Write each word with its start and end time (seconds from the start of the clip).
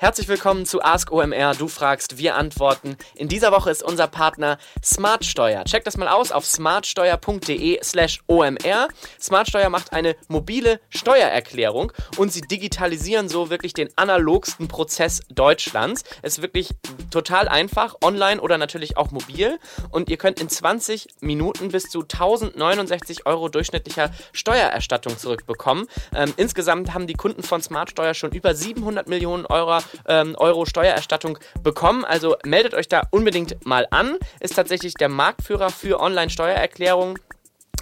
Herzlich 0.00 0.28
willkommen 0.28 0.64
zu 0.64 0.82
Ask 0.82 1.12
OMR. 1.12 1.54
Du 1.54 1.68
fragst, 1.68 2.16
wir 2.16 2.34
antworten. 2.34 2.96
In 3.14 3.28
dieser 3.28 3.52
Woche 3.52 3.70
ist 3.70 3.82
unser 3.82 4.06
Partner 4.06 4.56
Smartsteuer. 4.82 5.64
Check 5.64 5.84
das 5.84 5.98
mal 5.98 6.08
aus 6.08 6.32
auf 6.32 6.46
smartsteuer.de/slash 6.46 8.20
OMR. 8.26 8.88
Smartsteuer 9.20 9.68
macht 9.68 9.92
eine 9.92 10.16
mobile 10.28 10.80
Steuererklärung 10.88 11.92
und 12.16 12.32
sie 12.32 12.40
digitalisieren 12.40 13.28
so 13.28 13.50
wirklich 13.50 13.74
den 13.74 13.90
analogsten 13.96 14.68
Prozess 14.68 15.20
Deutschlands. 15.28 16.04
Es 16.22 16.38
ist 16.38 16.42
wirklich 16.42 16.70
total 17.10 17.46
einfach, 17.48 17.96
online 18.02 18.40
oder 18.40 18.56
natürlich 18.56 18.96
auch 18.96 19.10
mobil. 19.10 19.58
Und 19.90 20.08
ihr 20.08 20.16
könnt 20.16 20.40
in 20.40 20.48
20 20.48 21.08
Minuten 21.20 21.72
bis 21.72 21.90
zu 21.90 22.04
1069 22.04 23.26
Euro 23.26 23.50
durchschnittlicher 23.50 24.12
Steuererstattung 24.32 25.18
zurückbekommen. 25.18 25.86
Ähm, 26.14 26.32
insgesamt 26.38 26.94
haben 26.94 27.06
die 27.06 27.12
Kunden 27.12 27.42
von 27.42 27.60
Smartsteuer 27.60 28.14
schon 28.14 28.32
über 28.32 28.54
700 28.54 29.06
Millionen 29.06 29.44
Euro 29.44 29.80
ähm, 30.06 30.34
Euro 30.36 30.66
Steuererstattung 30.66 31.38
bekommen. 31.62 32.04
Also 32.04 32.36
meldet 32.44 32.74
euch 32.74 32.88
da 32.88 33.02
unbedingt 33.10 33.64
mal 33.66 33.86
an. 33.90 34.16
Ist 34.40 34.56
tatsächlich 34.56 34.94
der 34.94 35.08
Marktführer 35.08 35.70
für 35.70 36.00
Online-Steuererklärungen. 36.00 37.18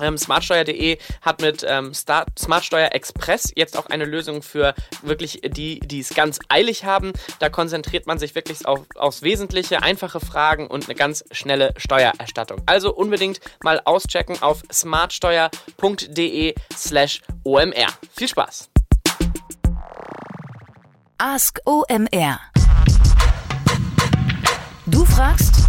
Ähm, 0.00 0.16
Smartsteuer.de 0.16 0.98
hat 1.22 1.40
mit 1.40 1.64
ähm, 1.68 1.92
Smartsteuer 1.94 2.90
Express 2.92 3.52
jetzt 3.54 3.76
auch 3.76 3.86
eine 3.86 4.04
Lösung 4.04 4.42
für 4.42 4.74
wirklich 5.02 5.40
die, 5.44 5.80
die 5.80 6.00
es 6.00 6.10
ganz 6.10 6.38
eilig 6.48 6.84
haben. 6.84 7.12
Da 7.38 7.48
konzentriert 7.48 8.06
man 8.06 8.18
sich 8.18 8.34
wirklich 8.34 8.66
auf, 8.66 8.80
aufs 8.94 9.22
Wesentliche, 9.22 9.82
einfache 9.82 10.20
Fragen 10.20 10.66
und 10.66 10.84
eine 10.84 10.94
ganz 10.94 11.24
schnelle 11.32 11.74
Steuererstattung. 11.76 12.62
Also 12.66 12.94
unbedingt 12.94 13.40
mal 13.62 13.80
auschecken 13.84 14.40
auf 14.42 14.62
smartsteuer.de 14.72 16.54
slash 16.74 17.22
OMR. 17.44 17.88
Viel 18.14 18.28
Spaß! 18.28 18.70
Ask 21.20 21.58
OMR. 21.64 22.38
Du 24.86 25.04
fragst, 25.04 25.66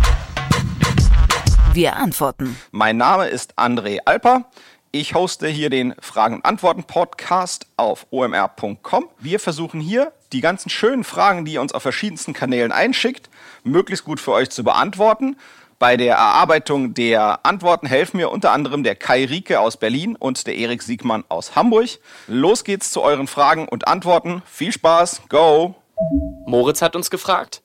wir 1.73 1.95
antworten. 1.95 2.55
Mein 2.69 2.97
Name 2.97 3.29
ist 3.29 3.57
André 3.57 3.97
Alper. 4.05 4.45
Ich 4.91 5.15
hoste 5.15 5.47
hier 5.47 5.71
den 5.71 5.95
Fragen- 5.99 6.35
und 6.35 6.45
Antworten-Podcast 6.45 7.65
auf 7.77 8.05
omr.com. 8.11 9.09
Wir 9.17 9.39
versuchen 9.39 9.81
hier, 9.81 10.13
die 10.33 10.41
ganzen 10.41 10.69
schönen 10.69 11.03
Fragen, 11.03 11.45
die 11.45 11.53
ihr 11.53 11.61
uns 11.61 11.73
auf 11.73 11.81
verschiedensten 11.81 12.33
Kanälen 12.33 12.71
einschickt, 12.71 13.31
möglichst 13.63 14.05
gut 14.05 14.19
für 14.19 14.33
euch 14.33 14.51
zu 14.51 14.63
beantworten. 14.63 15.35
Bei 15.79 15.95
der 15.95 16.15
Erarbeitung 16.15 16.93
der 16.93 17.45
Antworten 17.45 17.87
helfen 17.87 18.17
mir 18.17 18.31
unter 18.31 18.51
anderem 18.51 18.83
der 18.83 18.95
Kai 18.95 19.23
Rieke 19.23 19.61
aus 19.61 19.77
Berlin 19.77 20.17
und 20.17 20.45
der 20.45 20.57
Erik 20.57 20.81
Siegmann 20.81 21.23
aus 21.29 21.55
Hamburg. 21.55 21.99
Los 22.27 22.65
geht's 22.65 22.91
zu 22.91 23.01
euren 23.01 23.27
Fragen 23.27 23.65
und 23.65 23.87
Antworten. 23.87 24.43
Viel 24.45 24.73
Spaß, 24.73 25.21
go! 25.29 25.75
Moritz 26.45 26.81
hat 26.81 26.97
uns 26.97 27.09
gefragt, 27.09 27.61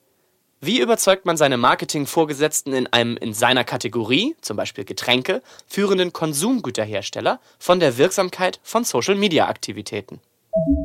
wie 0.61 0.79
überzeugt 0.79 1.25
man 1.25 1.35
seine 1.35 1.57
Marketingvorgesetzten 1.57 2.71
in 2.71 2.87
einem 2.87 3.17
in 3.17 3.33
seiner 3.33 3.65
Kategorie, 3.65 4.37
zum 4.39 4.55
Beispiel 4.55 4.85
Getränke, 4.85 5.41
führenden 5.67 6.13
Konsumgüterhersteller 6.13 7.41
von 7.59 7.81
der 7.81 7.97
Wirksamkeit 7.97 8.61
von 8.63 8.85
Social-Media-Aktivitäten? 8.85 10.21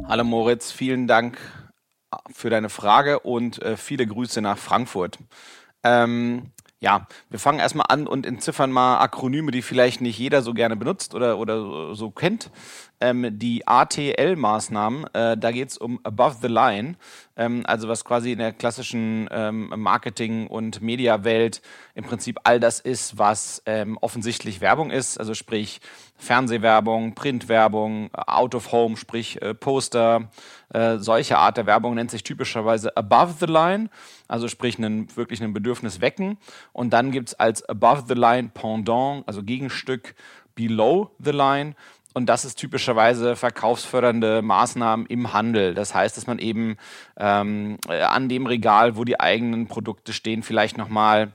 Hallo 0.08 0.24
Moritz, 0.24 0.72
vielen 0.72 1.06
Dank 1.06 1.38
für 2.34 2.50
deine 2.50 2.70
Frage 2.70 3.20
und 3.20 3.62
äh, 3.62 3.76
viele 3.76 4.04
Grüße 4.04 4.40
nach 4.40 4.58
Frankfurt. 4.58 5.18
Ähm, 5.84 6.50
ja, 6.80 7.06
wir 7.28 7.38
fangen 7.38 7.58
erstmal 7.58 7.86
an 7.88 8.06
und 8.06 8.24
entziffern 8.24 8.72
mal 8.72 8.98
Akronyme, 8.98 9.50
die 9.50 9.60
vielleicht 9.62 10.00
nicht 10.00 10.18
jeder 10.18 10.40
so 10.40 10.54
gerne 10.54 10.76
benutzt 10.76 11.14
oder, 11.14 11.38
oder 11.38 11.94
so 11.94 12.10
kennt. 12.10 12.50
Ähm, 13.00 13.38
die 13.38 13.66
ATL-Maßnahmen, 13.66 15.06
äh, 15.14 15.36
da 15.36 15.50
geht 15.52 15.70
es 15.70 15.78
um 15.78 16.00
Above 16.04 16.36
the 16.42 16.48
Line, 16.48 16.96
ähm, 17.36 17.62
also 17.64 17.88
was 17.88 18.04
quasi 18.04 18.32
in 18.32 18.38
der 18.38 18.52
klassischen 18.52 19.28
ähm, 19.30 19.72
Marketing- 19.76 20.46
und 20.46 20.82
Mediawelt 20.82 21.62
im 21.94 22.04
Prinzip 22.04 22.38
all 22.44 22.60
das 22.60 22.78
ist, 22.80 23.18
was 23.18 23.62
ähm, 23.64 23.96
offensichtlich 24.00 24.60
Werbung 24.60 24.90
ist, 24.90 25.18
also 25.18 25.34
sprich 25.34 25.80
Fernsehwerbung, 26.18 27.14
Printwerbung, 27.14 28.10
Out 28.12 28.54
of 28.54 28.72
Home, 28.72 28.96
sprich 28.96 29.40
äh, 29.40 29.54
Poster, 29.54 30.28
äh, 30.72 30.98
solche 30.98 31.38
Art 31.38 31.56
der 31.56 31.66
Werbung 31.66 31.94
nennt 31.94 32.10
sich 32.10 32.22
typischerweise 32.22 32.96
Above 32.96 33.34
the 33.40 33.46
Line, 33.46 33.88
also 34.28 34.46
sprich 34.46 34.78
einen, 34.78 35.14
wirklich 35.16 35.42
ein 35.42 35.52
Bedürfnis 35.52 36.00
wecken. 36.00 36.38
Und 36.72 36.90
dann 36.90 37.10
gibt 37.10 37.30
es 37.30 37.34
als 37.34 37.62
Above 37.68 38.04
the 38.06 38.14
Line 38.14 38.50
Pendant, 38.52 39.26
also 39.26 39.42
Gegenstück 39.42 40.14
Below 40.54 41.10
the 41.18 41.30
Line. 41.30 41.74
Und 42.12 42.26
das 42.26 42.44
ist 42.44 42.56
typischerweise 42.56 43.36
verkaufsfördernde 43.36 44.42
Maßnahmen 44.42 45.06
im 45.06 45.32
Handel. 45.32 45.74
Das 45.74 45.94
heißt, 45.94 46.16
dass 46.16 46.26
man 46.26 46.38
eben 46.38 46.76
ähm, 47.16 47.78
äh, 47.88 48.02
an 48.02 48.28
dem 48.28 48.46
Regal, 48.46 48.96
wo 48.96 49.04
die 49.04 49.20
eigenen 49.20 49.68
Produkte 49.68 50.12
stehen, 50.12 50.42
vielleicht 50.42 50.76
nochmal 50.76 51.32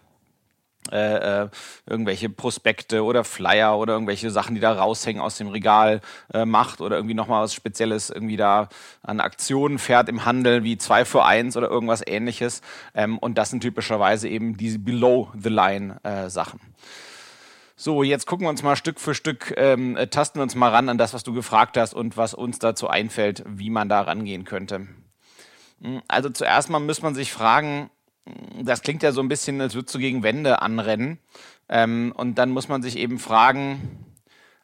äh, 0.92 1.44
äh, 1.44 1.50
irgendwelche 1.88 2.30
Prospekte 2.30 3.04
oder 3.04 3.24
Flyer 3.24 3.80
oder 3.80 3.94
irgendwelche 3.94 4.30
Sachen, 4.30 4.54
die 4.54 4.62
da 4.62 4.74
raushängen 4.74 5.20
aus 5.20 5.38
dem 5.38 5.48
Regal 5.48 6.00
äh, 6.32 6.46
macht 6.46 6.80
oder 6.80 6.98
irgendwie 6.98 7.16
nochmal 7.16 7.42
was 7.42 7.56
Spezielles 7.56 8.12
irgendwie 8.12 8.38
da 8.38 8.70
an 9.02 9.20
Aktionen 9.20 9.80
fährt 9.80 10.10
im 10.10 10.26
Handel 10.26 10.64
wie 10.64 10.78
2 10.78 11.06
für 11.06 11.26
1 11.26 11.58
oder 11.58 11.70
irgendwas 11.72 12.04
ähnliches. 12.06 12.62
Ähm, 12.94 13.18
und 13.18 13.40
das 13.40 13.50
sind 13.50 13.62
typischerweise 13.62 14.30
eben 14.30 14.58
diese 14.58 14.78
Below-the-Line-Sachen. 14.78 16.60
So, 17.78 18.04
jetzt 18.04 18.26
gucken 18.26 18.46
wir 18.46 18.50
uns 18.50 18.64
mal 18.64 18.78
Stück 18.78 19.02
für 19.02 19.14
Stück, 19.14 19.54
ähm, 19.58 19.98
äh, 19.98 20.08
tasten 20.08 20.40
wir 20.40 20.44
uns 20.44 20.56
mal 20.56 20.70
ran 20.70 20.88
an 20.88 20.98
das, 20.98 21.14
was 21.14 21.24
du 21.24 21.34
gefragt 21.34 21.76
hast 21.76 21.94
und 21.94 22.16
was 22.16 22.34
uns 22.34 22.58
dazu 22.58 22.88
einfällt, 22.88 23.44
wie 23.46 23.70
man 23.70 23.90
da 23.90 24.00
rangehen 24.00 24.46
könnte. 24.46 24.88
Hm, 25.82 26.02
also 26.08 26.30
zuerst 26.30 26.70
mal 26.70 26.80
muss 26.80 27.02
man 27.02 27.16
sich 27.16 27.34
fragen, 27.34 27.90
hm, 28.26 28.66
das 28.66 28.82
klingt 28.82 29.04
ja 29.04 29.12
so 29.12 29.20
ein 29.22 29.28
bisschen, 29.28 29.60
als 29.60 29.76
würdest 29.76 29.94
du 29.94 30.00
gegen 30.00 30.24
Wände 30.24 30.62
anrennen. 30.62 31.20
Ähm, 31.68 32.14
und 32.16 32.36
dann 32.36 32.52
muss 32.52 32.70
man 32.70 32.82
sich 32.82 32.98
eben 32.98 33.20
fragen, 33.20 34.06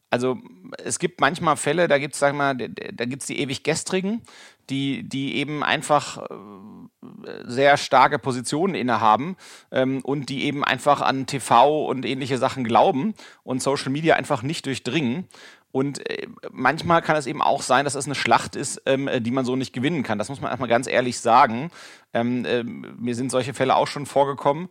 also 0.09 0.38
es 0.83 0.97
gibt 0.97 1.19
manchmal 1.19 1.57
Fälle, 1.57 1.89
da 1.89 1.97
gibt 1.97 2.13
es, 2.13 2.19
sag 2.21 2.33
mal, 2.33 2.55
da 2.55 3.05
gibt 3.05 3.23
es 3.23 3.27
die 3.27 3.39
ewig 3.39 3.63
Gestrigen, 3.63 4.21
die, 4.69 5.03
die 5.03 5.35
eben 5.35 5.63
einfach 5.63 6.17
äh, 6.29 7.00
sehr 7.45 7.77
starke 7.77 8.19
Positionen 8.19 8.75
innehaben 8.75 9.35
ähm, 9.71 10.01
und 10.03 10.29
die 10.29 10.45
eben 10.45 10.63
einfach 10.63 11.01
an 11.01 11.25
TV 11.25 11.85
und 11.85 12.05
ähnliche 12.05 12.37
Sachen 12.37 12.63
glauben 12.63 13.13
und 13.43 13.61
Social 13.61 13.91
Media 13.91 14.15
einfach 14.15 14.41
nicht 14.43 14.65
durchdringen. 14.65 15.27
Und 15.71 16.07
äh, 16.09 16.27
manchmal 16.51 17.01
kann 17.01 17.15
es 17.15 17.27
eben 17.27 17.41
auch 17.41 17.61
sein, 17.61 17.85
dass 17.85 17.95
es 17.95 18.05
eine 18.05 18.15
Schlacht 18.15 18.55
ist, 18.55 18.81
ähm, 18.85 19.09
die 19.19 19.31
man 19.31 19.45
so 19.45 19.55
nicht 19.55 19.73
gewinnen 19.73 20.03
kann. 20.03 20.17
Das 20.17 20.29
muss 20.29 20.41
man 20.41 20.49
erstmal 20.49 20.69
ganz 20.69 20.87
ehrlich 20.87 21.19
sagen. 21.19 21.71
Ähm, 22.13 22.45
äh, 22.45 22.63
mir 22.63 23.15
sind 23.15 23.31
solche 23.31 23.53
Fälle 23.53 23.75
auch 23.75 23.88
schon 23.88 24.05
vorgekommen. 24.05 24.69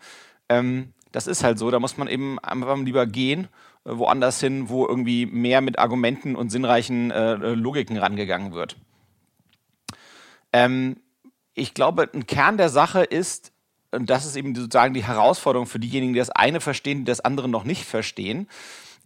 Ähm, 0.49 0.93
das 1.13 1.27
ist 1.27 1.43
halt 1.43 1.59
so, 1.59 1.71
da 1.71 1.81
muss 1.81 1.97
man 1.97 2.09
eben 2.09 2.39
einfach 2.39 2.77
lieber 2.79 3.07
gehen, 3.07 3.49
äh, 3.85 3.91
woanders 3.97 4.41
hin, 4.41 4.69
wo 4.69 4.87
irgendwie 4.87 5.27
mehr 5.27 5.61
mit 5.61 5.79
Argumenten 5.79 6.37
und 6.37 6.51
sinnreichen 6.51 7.11
äh, 7.11 7.35
Logiken 7.35 7.97
rangegangen 7.97 8.53
wird. 8.53 8.77
Ähm, 10.53 10.97
ich 11.61 11.75
glaube, 11.75 12.09
ein 12.13 12.27
Kern 12.27 12.57
der 12.57 12.69
Sache 12.69 13.03
ist, 13.03 13.53
und 13.93 14.09
das 14.09 14.25
ist 14.25 14.37
eben 14.37 14.55
sozusagen 14.55 14.95
die 14.95 15.05
Herausforderung 15.05 15.67
für 15.67 15.79
diejenigen, 15.79 16.13
die 16.13 16.19
das 16.19 16.31
eine 16.31 16.61
verstehen, 16.61 16.99
die 16.99 17.05
das 17.05 17.21
andere 17.21 17.49
noch 17.49 17.65
nicht 17.65 17.85
verstehen, 17.85 18.49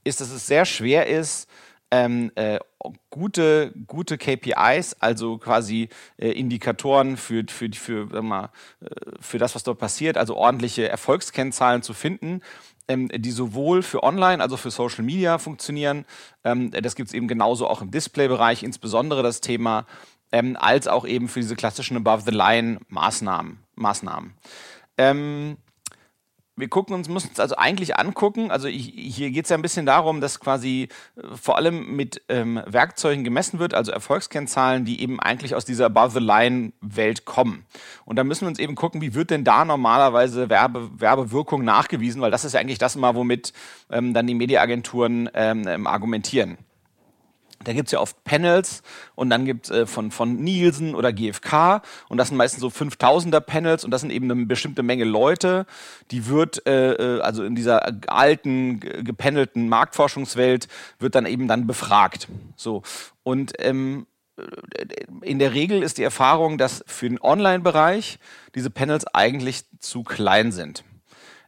ist, 0.04 0.20
dass 0.20 0.30
es 0.30 0.46
sehr 0.46 0.64
schwer 0.64 1.06
ist, 1.06 1.48
ähm, 1.90 2.32
äh, 2.34 2.58
gute, 3.10 3.72
gute 3.86 4.18
KPIs, 4.18 4.96
also 5.00 5.38
quasi 5.38 5.88
äh, 6.16 6.30
Indikatoren 6.30 7.16
für, 7.16 7.44
für, 7.48 7.70
für, 7.72 8.22
mal, 8.22 8.50
äh, 8.80 8.88
für 9.20 9.38
das, 9.38 9.54
was 9.54 9.62
dort 9.62 9.78
passiert, 9.78 10.16
also 10.16 10.36
ordentliche 10.36 10.88
Erfolgskennzahlen 10.88 11.82
zu 11.82 11.94
finden, 11.94 12.40
ähm, 12.88 13.08
die 13.08 13.30
sowohl 13.30 13.82
für 13.82 14.02
Online, 14.02 14.42
also 14.42 14.56
für 14.56 14.70
Social 14.70 15.04
Media 15.04 15.38
funktionieren. 15.38 16.04
Ähm, 16.42 16.70
das 16.70 16.96
gibt 16.96 17.08
es 17.08 17.14
eben 17.14 17.28
genauso 17.28 17.68
auch 17.68 17.80
im 17.80 17.90
Display-Bereich, 17.90 18.62
insbesondere 18.62 19.22
das 19.22 19.40
Thema 19.40 19.86
ähm, 20.34 20.56
als 20.58 20.88
auch 20.88 21.06
eben 21.06 21.28
für 21.28 21.40
diese 21.40 21.54
klassischen 21.54 21.96
Above-the-Line-Maßnahmen. 21.96 23.60
Maßnahmen. 23.76 24.34
Ähm, 24.98 25.58
wir 26.56 26.68
gucken 26.68 26.94
uns, 26.94 27.08
müssen 27.08 27.28
uns 27.28 27.40
also 27.40 27.56
eigentlich 27.56 27.96
angucken, 27.96 28.50
also 28.50 28.66
hier 28.68 29.30
geht 29.30 29.44
es 29.44 29.50
ja 29.50 29.56
ein 29.56 29.62
bisschen 29.62 29.86
darum, 29.86 30.20
dass 30.20 30.40
quasi 30.40 30.88
äh, 31.16 31.36
vor 31.36 31.56
allem 31.56 31.94
mit 31.94 32.22
ähm, 32.28 32.60
Werkzeugen 32.66 33.22
gemessen 33.22 33.60
wird, 33.60 33.74
also 33.74 33.92
Erfolgskennzahlen, 33.92 34.84
die 34.84 35.00
eben 35.02 35.20
eigentlich 35.20 35.54
aus 35.54 35.64
dieser 35.64 35.86
Above-the-Line-Welt 35.86 37.24
kommen. 37.24 37.64
Und 38.04 38.16
da 38.16 38.24
müssen 38.24 38.42
wir 38.42 38.48
uns 38.48 38.58
eben 38.58 38.74
gucken, 38.74 39.00
wie 39.00 39.14
wird 39.14 39.30
denn 39.30 39.44
da 39.44 39.64
normalerweise 39.64 40.50
Werbe, 40.50 40.90
Werbewirkung 41.00 41.64
nachgewiesen, 41.64 42.20
weil 42.20 42.32
das 42.32 42.44
ist 42.44 42.54
ja 42.54 42.60
eigentlich 42.60 42.78
das 42.78 42.96
immer, 42.96 43.14
womit 43.14 43.52
ähm, 43.88 44.14
dann 44.14 44.26
die 44.26 44.34
Mediaagenturen 44.34 45.30
ähm, 45.34 45.86
argumentieren. 45.86 46.58
Da 47.64 47.72
gibt 47.72 47.88
es 47.88 47.92
ja 47.92 48.00
oft 48.00 48.22
Panels 48.24 48.82
und 49.14 49.30
dann 49.30 49.44
gibt 49.44 49.66
es 49.66 49.70
äh, 49.70 49.86
von, 49.86 50.10
von 50.10 50.36
Nielsen 50.36 50.94
oder 50.94 51.12
GfK 51.12 51.82
und 52.08 52.18
das 52.18 52.28
sind 52.28 52.36
meistens 52.36 52.60
so 52.60 52.68
5000er 52.68 53.40
Panels 53.40 53.84
und 53.84 53.90
das 53.90 54.00
sind 54.00 54.10
eben 54.10 54.30
eine 54.30 54.46
bestimmte 54.46 54.82
Menge 54.82 55.04
Leute, 55.04 55.66
die 56.10 56.26
wird, 56.26 56.66
äh, 56.66 56.92
äh 56.92 57.20
also 57.20 57.44
in 57.44 57.54
dieser 57.54 57.86
alten, 58.06 58.80
gepanelten 58.80 59.68
Marktforschungswelt, 59.68 60.68
wird 60.98 61.14
dann 61.14 61.26
eben 61.26 61.48
dann 61.48 61.66
befragt. 61.66 62.28
So. 62.56 62.82
Und 63.22 63.52
ähm, 63.58 64.06
in 65.22 65.38
der 65.38 65.54
Regel 65.54 65.82
ist 65.82 65.98
die 65.98 66.02
Erfahrung, 66.02 66.58
dass 66.58 66.84
für 66.86 67.08
den 67.08 67.20
Online-Bereich 67.20 68.18
diese 68.54 68.70
Panels 68.70 69.06
eigentlich 69.06 69.64
zu 69.78 70.02
klein 70.02 70.52
sind. 70.52 70.84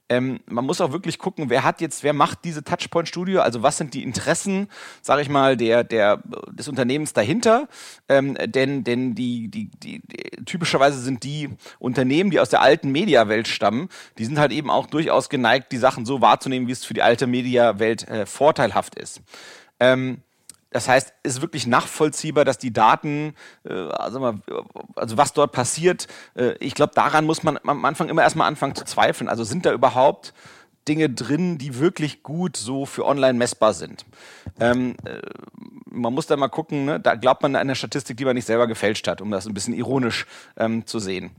Ähm, 0.08 0.40
man 0.46 0.64
muss 0.64 0.80
auch 0.80 0.92
wirklich 0.92 1.18
gucken, 1.18 1.50
wer 1.50 1.64
hat 1.64 1.80
jetzt, 1.80 2.04
wer 2.04 2.12
macht 2.12 2.44
diese 2.44 2.62
Touchpoint-Studio, 2.62 3.40
also 3.40 3.62
was 3.62 3.76
sind 3.76 3.92
die 3.94 4.04
Interessen, 4.04 4.68
sage 5.02 5.22
ich 5.22 5.28
mal, 5.28 5.56
der, 5.56 5.82
der, 5.82 6.22
des 6.50 6.68
Unternehmens 6.68 7.12
dahinter. 7.12 7.68
Ähm, 8.08 8.36
denn 8.46 8.84
denn 8.84 9.14
die, 9.14 9.48
die, 9.48 9.70
die, 9.82 10.00
die, 10.06 10.30
typischerweise 10.44 11.00
sind 11.00 11.24
die 11.24 11.50
Unternehmen, 11.78 12.30
die 12.30 12.38
aus 12.38 12.50
der 12.50 12.62
alten 12.62 12.92
Mediawelt 12.92 13.48
stammen, 13.48 13.88
die 14.18 14.24
sind 14.24 14.38
halt 14.38 14.52
eben 14.52 14.70
auch 14.70 14.86
durchaus 14.86 15.28
geneigt, 15.28 15.72
die 15.72 15.78
Sachen 15.78 16.06
so 16.06 16.20
wahrzunehmen, 16.20 16.68
wie 16.68 16.72
es 16.72 16.84
für 16.84 16.94
die 16.94 17.02
alte 17.02 17.26
Mediawelt 17.26 18.06
äh, 18.08 18.26
vorteilhaft 18.26 18.94
ist. 18.94 19.22
Ähm, 19.80 20.22
das 20.70 20.88
heißt, 20.88 21.14
es 21.22 21.36
ist 21.36 21.42
wirklich 21.42 21.66
nachvollziehbar, 21.66 22.44
dass 22.44 22.58
die 22.58 22.72
Daten, 22.72 23.34
also, 23.64 24.20
mal, 24.20 24.34
also 24.94 25.16
was 25.16 25.32
dort 25.32 25.52
passiert, 25.52 26.06
äh, 26.34 26.54
ich 26.58 26.74
glaube, 26.74 26.92
daran 26.94 27.24
muss 27.24 27.42
man 27.42 27.58
am 27.64 27.84
Anfang 27.84 28.08
immer 28.08 28.22
erstmal 28.22 28.48
anfangen 28.48 28.74
zu 28.74 28.84
zweifeln. 28.84 29.28
Also 29.28 29.44
sind 29.44 29.64
da 29.64 29.72
überhaupt 29.72 30.34
Dinge 30.88 31.10
drin, 31.10 31.58
die 31.58 31.78
wirklich 31.78 32.22
gut 32.22 32.56
so 32.56 32.86
für 32.86 33.04
online 33.04 33.34
messbar 33.34 33.74
sind. 33.74 34.04
Ähm, 34.60 34.96
äh, 35.04 35.20
man 35.86 36.12
muss 36.12 36.26
da 36.26 36.36
mal 36.36 36.48
gucken, 36.48 36.84
ne? 36.84 37.00
da 37.00 37.14
glaubt 37.14 37.42
man 37.42 37.56
an 37.56 37.62
eine 37.62 37.74
Statistik, 37.74 38.16
die 38.16 38.24
man 38.24 38.34
nicht 38.34 38.46
selber 38.46 38.66
gefälscht 38.66 39.08
hat, 39.08 39.20
um 39.20 39.30
das 39.30 39.46
ein 39.46 39.54
bisschen 39.54 39.74
ironisch 39.74 40.26
ähm, 40.56 40.86
zu 40.86 40.98
sehen. 40.98 41.30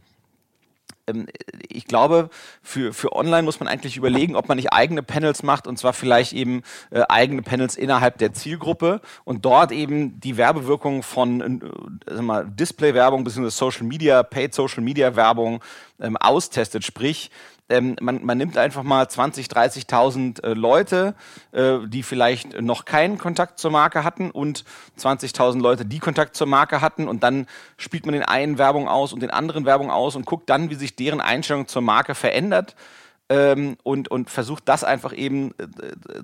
Ähm, 1.08 1.28
ich 1.70 1.86
glaube, 1.86 2.30
für, 2.62 2.94
für 2.94 3.14
online 3.14 3.44
muss 3.44 3.60
man 3.60 3.68
eigentlich 3.68 3.98
überlegen, 3.98 4.36
ob 4.36 4.48
man 4.48 4.58
nicht 4.58 4.74
eigene 4.74 5.04
Panels 5.04 5.44
macht 5.44 5.68
und 5.68 5.78
zwar 5.78 5.94
vielleicht 5.94 6.34
eben 6.34 6.64
äh, 6.92 7.04
eigene 7.10 7.42
Panels 7.42 7.76
innerhalb 7.76 8.18
der 8.18 8.34
Zielgruppe 8.34 9.02
und 9.24 9.46
dort 9.46 9.72
eben 9.72 10.20
die 10.20 10.38
Werbewirkung 10.38 11.04
von 11.04 11.62
äh, 12.06 12.44
Display-Werbung 12.46 13.24
bzw. 13.24 13.50
Social 13.50 13.86
Media, 13.86 14.24
Paid 14.24 14.54
Social 14.54 14.84
Media 14.84 15.16
Werbung 15.16 15.64
ähm, 16.00 16.18
austestet. 16.18 16.84
Sprich, 16.84 17.32
ähm, 17.70 17.96
man, 18.02 18.24
man 18.26 18.38
nimmt 18.38 18.58
einfach 18.58 18.84
mal 18.84 19.08
20, 19.08 19.48
30.000 19.48 20.44
äh, 20.44 20.54
Leute, 20.54 21.16
äh, 21.52 21.80
die 21.86 22.04
vielleicht 22.04 22.62
noch 22.62 22.86
keinen 22.86 23.18
Kontakt 23.18 23.60
zur 23.60 23.72
Marke 23.72 24.04
hatten 24.04 24.32
und 24.32 24.64
20.000 25.00 25.60
Leute, 25.60 25.86
die 25.86 26.00
Kontakt 26.00 26.36
zur 26.36 26.48
Marke 26.48 26.82
hatten 26.82 27.08
und 27.08 27.24
dann 27.24 27.48
spielt 27.78 28.06
man 28.06 28.14
den 28.14 28.24
einen 28.24 28.58
Werbung 28.58 28.88
aus 28.88 29.14
und 29.14 29.22
den 29.22 29.32
anderen 29.32 29.66
Werbung 29.66 29.92
aus 29.92 30.16
und 30.16 30.26
guckt 30.26 30.50
dann, 30.50 30.70
wie 30.70 30.76
sich 30.76 30.96
deren 30.96 31.22
Einstellung 31.22 31.68
zur 31.68 31.82
Marke 31.82 32.16
verändert. 32.16 32.76
Ähm, 33.30 33.76
und, 33.84 34.10
und 34.10 34.30
versucht 34.30 34.70
das 34.70 34.86
einfach 34.86 35.14
eben 35.14 35.52
äh, 35.58 35.68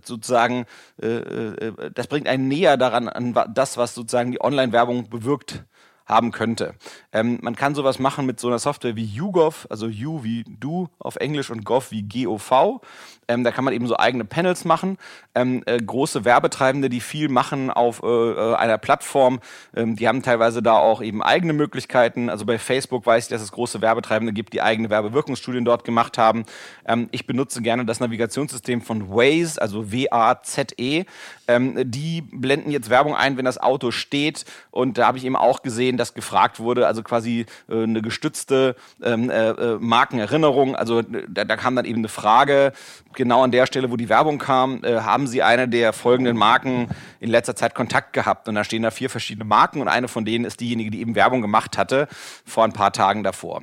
sozusagen, 0.05 0.65
äh, 1.01 1.07
äh, 1.07 1.91
das 1.93 2.07
bringt 2.07 2.29
einen 2.29 2.47
näher 2.47 2.77
daran, 2.77 3.09
an 3.09 3.37
das, 3.53 3.75
was 3.75 3.93
sozusagen 3.93 4.31
die 4.31 4.39
Online-Werbung 4.39 5.09
bewirkt 5.09 5.65
haben 6.05 6.31
könnte. 6.31 6.75
Ähm, 7.11 7.39
man 7.41 7.55
kann 7.55 7.75
sowas 7.75 7.99
machen 7.99 8.25
mit 8.25 8.39
so 8.39 8.47
einer 8.47 8.59
Software 8.59 8.95
wie 8.95 9.05
YouGov, 9.05 9.67
also 9.69 9.87
You 9.87 10.23
wie 10.23 10.43
du 10.47 10.89
auf 10.99 11.15
Englisch 11.17 11.49
und 11.49 11.65
Gov 11.65 11.91
wie 11.91 12.03
GOV. 12.03 12.81
Ähm, 13.27 13.43
da 13.43 13.51
kann 13.51 13.63
man 13.63 13.73
eben 13.73 13.87
so 13.87 13.97
eigene 13.97 14.25
Panels 14.25 14.65
machen. 14.65 14.97
Ähm, 15.35 15.63
äh, 15.65 15.77
große 15.77 16.25
Werbetreibende, 16.25 16.89
die 16.89 16.99
viel 16.99 17.29
machen 17.29 17.71
auf 17.71 18.03
äh, 18.03 18.07
äh, 18.07 18.55
einer 18.55 18.77
Plattform, 18.77 19.39
ähm, 19.75 19.95
die 19.95 20.07
haben 20.07 20.21
teilweise 20.21 20.61
da 20.61 20.73
auch 20.73 21.01
eben 21.01 21.23
eigene 21.23 21.53
Möglichkeiten. 21.53 22.29
Also 22.29 22.45
bei 22.45 22.59
Facebook 22.59 23.05
weiß 23.05 23.25
ich, 23.25 23.29
dass 23.29 23.41
es 23.41 23.51
große 23.51 23.81
Werbetreibende 23.81 24.33
gibt, 24.33 24.53
die 24.53 24.61
eigene 24.61 24.89
Werbewirkungsstudien 24.89 25.65
dort 25.65 25.83
gemacht 25.83 26.17
haben. 26.17 26.45
Ähm, 26.85 27.07
ich 27.11 27.25
benutze 27.25 27.61
gerne 27.61 27.85
das 27.85 27.99
Navigationssystem 27.99 28.81
von 28.81 29.09
Waze, 29.09 29.61
also 29.61 29.91
W-A-Z-E. 29.91 31.05
Ähm, 31.47 31.91
die 31.91 32.21
blenden 32.21 32.71
jetzt 32.71 32.89
Werbung 32.89 33.15
ein, 33.15 33.37
wenn 33.37 33.45
das 33.45 33.57
Auto 33.57 33.91
steht. 33.91 34.45
Und 34.71 34.97
da 34.97 35.07
habe 35.07 35.17
ich 35.17 35.25
eben 35.25 35.35
auch 35.35 35.61
gesehen, 35.61 35.97
dass 36.03 36.13
gefragt 36.13 36.59
wurde, 36.59 36.85
also 36.85 37.01
quasi 37.01 37.45
äh, 37.69 37.83
eine 37.83 38.01
gestützte 38.01 38.75
ähm, 39.01 39.29
äh, 39.29 39.49
äh 39.49 39.77
Markenerinnerung. 39.79 40.75
Also 40.75 41.01
da, 41.01 41.45
da 41.45 41.55
kam 41.55 41.75
dann 41.75 41.85
eben 41.85 41.99
eine 41.99 42.09
Frage, 42.09 42.73
genau 43.13 43.43
an 43.43 43.51
der 43.51 43.65
Stelle, 43.65 43.89
wo 43.89 43.97
die 43.97 44.09
Werbung 44.09 44.37
kam, 44.37 44.83
äh, 44.83 44.99
haben 44.99 45.27
Sie 45.27 45.41
eine 45.41 45.67
der 45.67 45.93
folgenden 45.93 46.37
Marken 46.37 46.89
in 47.19 47.29
letzter 47.29 47.55
Zeit 47.55 47.73
Kontakt 47.73 48.13
gehabt? 48.13 48.47
Und 48.47 48.55
da 48.55 48.63
stehen 48.63 48.83
da 48.83 48.91
vier 48.91 49.09
verschiedene 49.09 49.45
Marken 49.45 49.81
und 49.81 49.87
eine 49.87 50.07
von 50.07 50.25
denen 50.25 50.45
ist 50.45 50.59
diejenige, 50.59 50.91
die 50.91 51.01
eben 51.01 51.15
Werbung 51.15 51.41
gemacht 51.41 51.77
hatte 51.77 52.07
vor 52.45 52.65
ein 52.65 52.73
paar 52.73 52.91
Tagen 52.91 53.23
davor. 53.23 53.61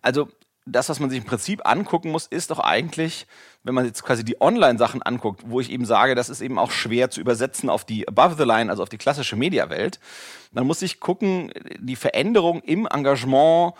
Also 0.00 0.28
das, 0.66 0.88
was 0.88 0.98
man 0.98 1.08
sich 1.08 1.20
im 1.20 1.24
Prinzip 1.24 1.60
angucken 1.64 2.10
muss, 2.10 2.26
ist 2.26 2.50
doch 2.50 2.58
eigentlich, 2.58 3.26
wenn 3.62 3.74
man 3.74 3.84
jetzt 3.84 4.02
quasi 4.02 4.24
die 4.24 4.40
Online-Sachen 4.40 5.00
anguckt, 5.00 5.42
wo 5.46 5.60
ich 5.60 5.70
eben 5.70 5.86
sage, 5.86 6.16
das 6.16 6.28
ist 6.28 6.40
eben 6.40 6.58
auch 6.58 6.72
schwer 6.72 7.08
zu 7.08 7.20
übersetzen 7.20 7.70
auf 7.70 7.84
die 7.84 8.06
Above 8.08 8.34
the 8.36 8.42
Line, 8.42 8.68
also 8.68 8.82
auf 8.82 8.88
die 8.88 8.98
klassische 8.98 9.36
Mediawelt. 9.36 10.00
Man 10.50 10.66
muss 10.66 10.80
sich 10.80 10.98
gucken, 10.98 11.52
die 11.78 11.96
Veränderung 11.96 12.62
im 12.62 12.86
Engagement 12.86 13.74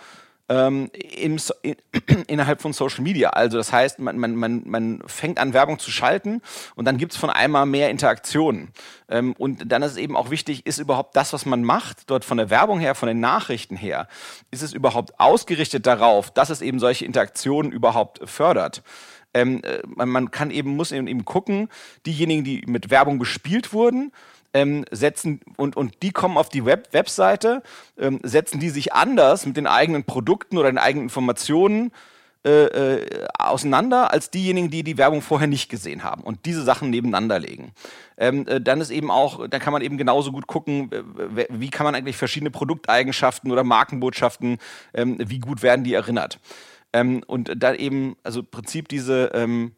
ähm, 0.49 0.89
im, 0.93 1.37
in, 1.61 1.75
innerhalb 2.27 2.61
von 2.61 2.73
Social 2.73 3.03
Media. 3.03 3.29
Also 3.31 3.57
das 3.57 3.71
heißt, 3.71 3.99
man, 3.99 4.17
man, 4.17 4.35
man, 4.35 4.63
man 4.65 5.03
fängt 5.05 5.39
an, 5.39 5.53
Werbung 5.53 5.79
zu 5.79 5.91
schalten 5.91 6.41
und 6.75 6.85
dann 6.85 6.97
gibt's 6.97 7.17
von 7.17 7.29
einmal 7.29 7.65
mehr 7.65 7.89
Interaktionen. 7.89 8.69
Ähm, 9.09 9.33
und 9.37 9.71
dann 9.71 9.83
ist 9.83 9.91
es 9.91 9.97
eben 9.97 10.15
auch 10.15 10.29
wichtig, 10.29 10.65
ist 10.65 10.79
überhaupt 10.79 11.15
das, 11.15 11.33
was 11.33 11.45
man 11.45 11.63
macht, 11.63 12.09
dort 12.09 12.25
von 12.25 12.37
der 12.37 12.49
Werbung 12.49 12.79
her, 12.79 12.95
von 12.95 13.07
den 13.07 13.19
Nachrichten 13.19 13.75
her, 13.75 14.07
ist 14.51 14.63
es 14.63 14.73
überhaupt 14.73 15.19
ausgerichtet 15.19 15.85
darauf, 15.85 16.31
dass 16.31 16.49
es 16.49 16.61
eben 16.61 16.79
solche 16.79 17.05
Interaktionen 17.05 17.71
überhaupt 17.71 18.27
fördert? 18.29 18.83
Ähm, 19.33 19.61
äh, 19.63 19.81
man, 19.85 20.09
man 20.09 20.31
kann 20.31 20.51
eben, 20.51 20.75
muss 20.75 20.91
eben, 20.91 21.07
eben 21.07 21.25
gucken, 21.25 21.69
diejenigen, 22.05 22.43
die 22.43 22.63
mit 22.65 22.89
Werbung 22.89 23.19
bespielt 23.19 23.73
wurden, 23.73 24.11
ähm, 24.53 24.85
setzen 24.91 25.41
und, 25.57 25.75
und 25.75 26.01
die 26.01 26.11
kommen 26.11 26.37
auf 26.37 26.49
die 26.49 26.65
Web 26.65 26.89
Webseite, 26.91 27.63
ähm, 27.97 28.19
setzen 28.23 28.59
die 28.59 28.69
sich 28.69 28.93
anders 28.93 29.45
mit 29.45 29.57
den 29.57 29.67
eigenen 29.67 30.03
Produkten 30.03 30.57
oder 30.57 30.71
den 30.71 30.77
eigenen 30.77 31.05
Informationen 31.05 31.91
äh, 32.47 32.65
äh, 32.65 33.27
auseinander 33.37 34.13
als 34.13 34.29
diejenigen, 34.29 34.69
die 34.69 34.83
die 34.83 34.97
Werbung 34.97 35.21
vorher 35.21 35.47
nicht 35.47 35.69
gesehen 35.69 36.03
haben 36.03 36.21
und 36.21 36.45
diese 36.45 36.63
Sachen 36.63 36.89
nebeneinander 36.89 37.39
legen. 37.39 37.73
Ähm, 38.17 38.47
äh, 38.47 38.61
dann 38.61 38.79
ist 38.79 38.89
eben 38.89 39.11
auch, 39.11 39.47
dann 39.49 39.59
kann 39.59 39.73
man 39.73 39.81
eben 39.81 39.97
genauso 39.97 40.31
gut 40.31 40.47
gucken, 40.47 40.89
wie 41.49 41.69
kann 41.69 41.83
man 41.83 41.93
eigentlich 41.93 42.15
verschiedene 42.15 42.51
Produkteigenschaften 42.51 43.51
oder 43.51 43.65
Markenbotschaften, 43.65 44.59
ähm, 44.93 45.17
wie 45.19 45.39
gut 45.39 45.61
werden 45.61 45.83
die 45.83 45.93
erinnert. 45.93 46.39
Ähm, 46.93 47.21
und 47.27 47.51
da 47.57 47.73
eben, 47.73 48.15
also 48.23 48.39
im 48.39 48.47
Prinzip 48.47 48.87
diese 48.87 49.31
ähm, 49.33 49.73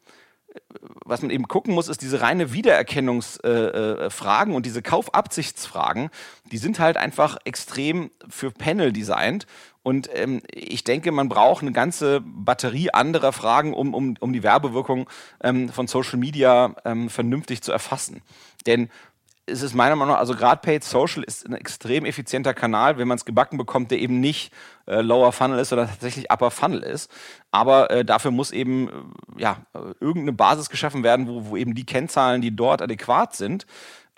was 1.04 1.22
man 1.22 1.30
eben 1.30 1.48
gucken 1.48 1.74
muss, 1.74 1.88
ist 1.88 2.02
diese 2.02 2.20
reine 2.20 2.52
Wiedererkennungsfragen 2.52 4.52
äh, 4.52 4.54
äh, 4.54 4.56
und 4.56 4.66
diese 4.66 4.82
Kaufabsichtsfragen, 4.82 6.10
die 6.50 6.58
sind 6.58 6.78
halt 6.78 6.96
einfach 6.96 7.38
extrem 7.44 8.10
für 8.28 8.50
Panel 8.50 8.92
designt. 8.92 9.46
Und 9.82 10.10
ähm, 10.14 10.42
ich 10.52 10.84
denke, 10.84 11.10
man 11.10 11.28
braucht 11.28 11.62
eine 11.62 11.72
ganze 11.72 12.20
Batterie 12.20 12.90
anderer 12.90 13.32
Fragen, 13.32 13.72
um, 13.72 13.94
um, 13.94 14.14
um 14.20 14.32
die 14.32 14.42
Werbewirkung 14.42 15.08
ähm, 15.42 15.70
von 15.70 15.86
Social 15.86 16.18
Media 16.18 16.74
ähm, 16.84 17.08
vernünftig 17.08 17.62
zu 17.62 17.72
erfassen. 17.72 18.22
Denn 18.66 18.90
es 19.50 19.62
ist 19.62 19.74
meiner 19.74 19.96
Meinung 19.96 20.14
nach, 20.14 20.20
also 20.20 20.34
gerade 20.34 20.60
Paid 20.60 20.84
Social 20.84 21.22
ist 21.22 21.46
ein 21.46 21.54
extrem 21.54 22.04
effizienter 22.04 22.54
Kanal, 22.54 22.98
wenn 22.98 23.08
man 23.08 23.16
es 23.16 23.24
gebacken 23.24 23.58
bekommt, 23.58 23.90
der 23.90 23.98
eben 23.98 24.20
nicht 24.20 24.52
äh, 24.86 25.00
Lower 25.00 25.32
Funnel 25.32 25.58
ist, 25.58 25.70
sondern 25.70 25.88
tatsächlich 25.88 26.30
Upper 26.30 26.50
Funnel 26.50 26.82
ist. 26.82 27.10
Aber 27.50 27.90
äh, 27.90 28.04
dafür 28.04 28.30
muss 28.30 28.52
eben 28.52 28.88
äh, 28.88 29.42
ja, 29.42 29.58
irgendeine 30.00 30.32
Basis 30.32 30.70
geschaffen 30.70 31.02
werden, 31.02 31.26
wo, 31.26 31.50
wo 31.50 31.56
eben 31.56 31.74
die 31.74 31.86
Kennzahlen, 31.86 32.40
die 32.40 32.54
dort 32.54 32.82
adäquat 32.82 33.34
sind, 33.34 33.66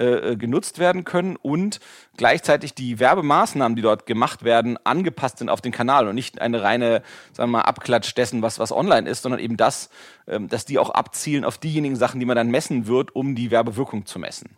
äh, 0.02 0.32
äh, 0.32 0.36
genutzt 0.36 0.78
werden 0.78 1.04
können 1.04 1.36
und 1.36 1.78
gleichzeitig 2.16 2.74
die 2.74 2.98
Werbemaßnahmen, 2.98 3.76
die 3.76 3.82
dort 3.82 4.06
gemacht 4.06 4.42
werden, 4.42 4.76
angepasst 4.84 5.38
sind 5.38 5.48
auf 5.48 5.60
den 5.60 5.70
Kanal 5.70 6.08
und 6.08 6.14
nicht 6.14 6.40
eine 6.40 6.62
reine, 6.62 7.02
sagen 7.32 7.50
wir 7.50 7.58
mal, 7.58 7.60
Abklatsch 7.60 8.14
dessen, 8.16 8.42
was, 8.42 8.58
was 8.58 8.72
online 8.72 9.08
ist, 9.08 9.22
sondern 9.22 9.40
eben 9.40 9.56
das, 9.56 9.90
ähm, 10.26 10.48
dass 10.48 10.64
die 10.64 10.78
auch 10.78 10.90
abzielen 10.90 11.44
auf 11.44 11.58
diejenigen 11.58 11.96
Sachen, 11.96 12.20
die 12.20 12.26
man 12.26 12.36
dann 12.36 12.50
messen 12.50 12.86
wird, 12.86 13.14
um 13.14 13.34
die 13.34 13.50
Werbewirkung 13.50 14.06
zu 14.06 14.18
messen. 14.18 14.56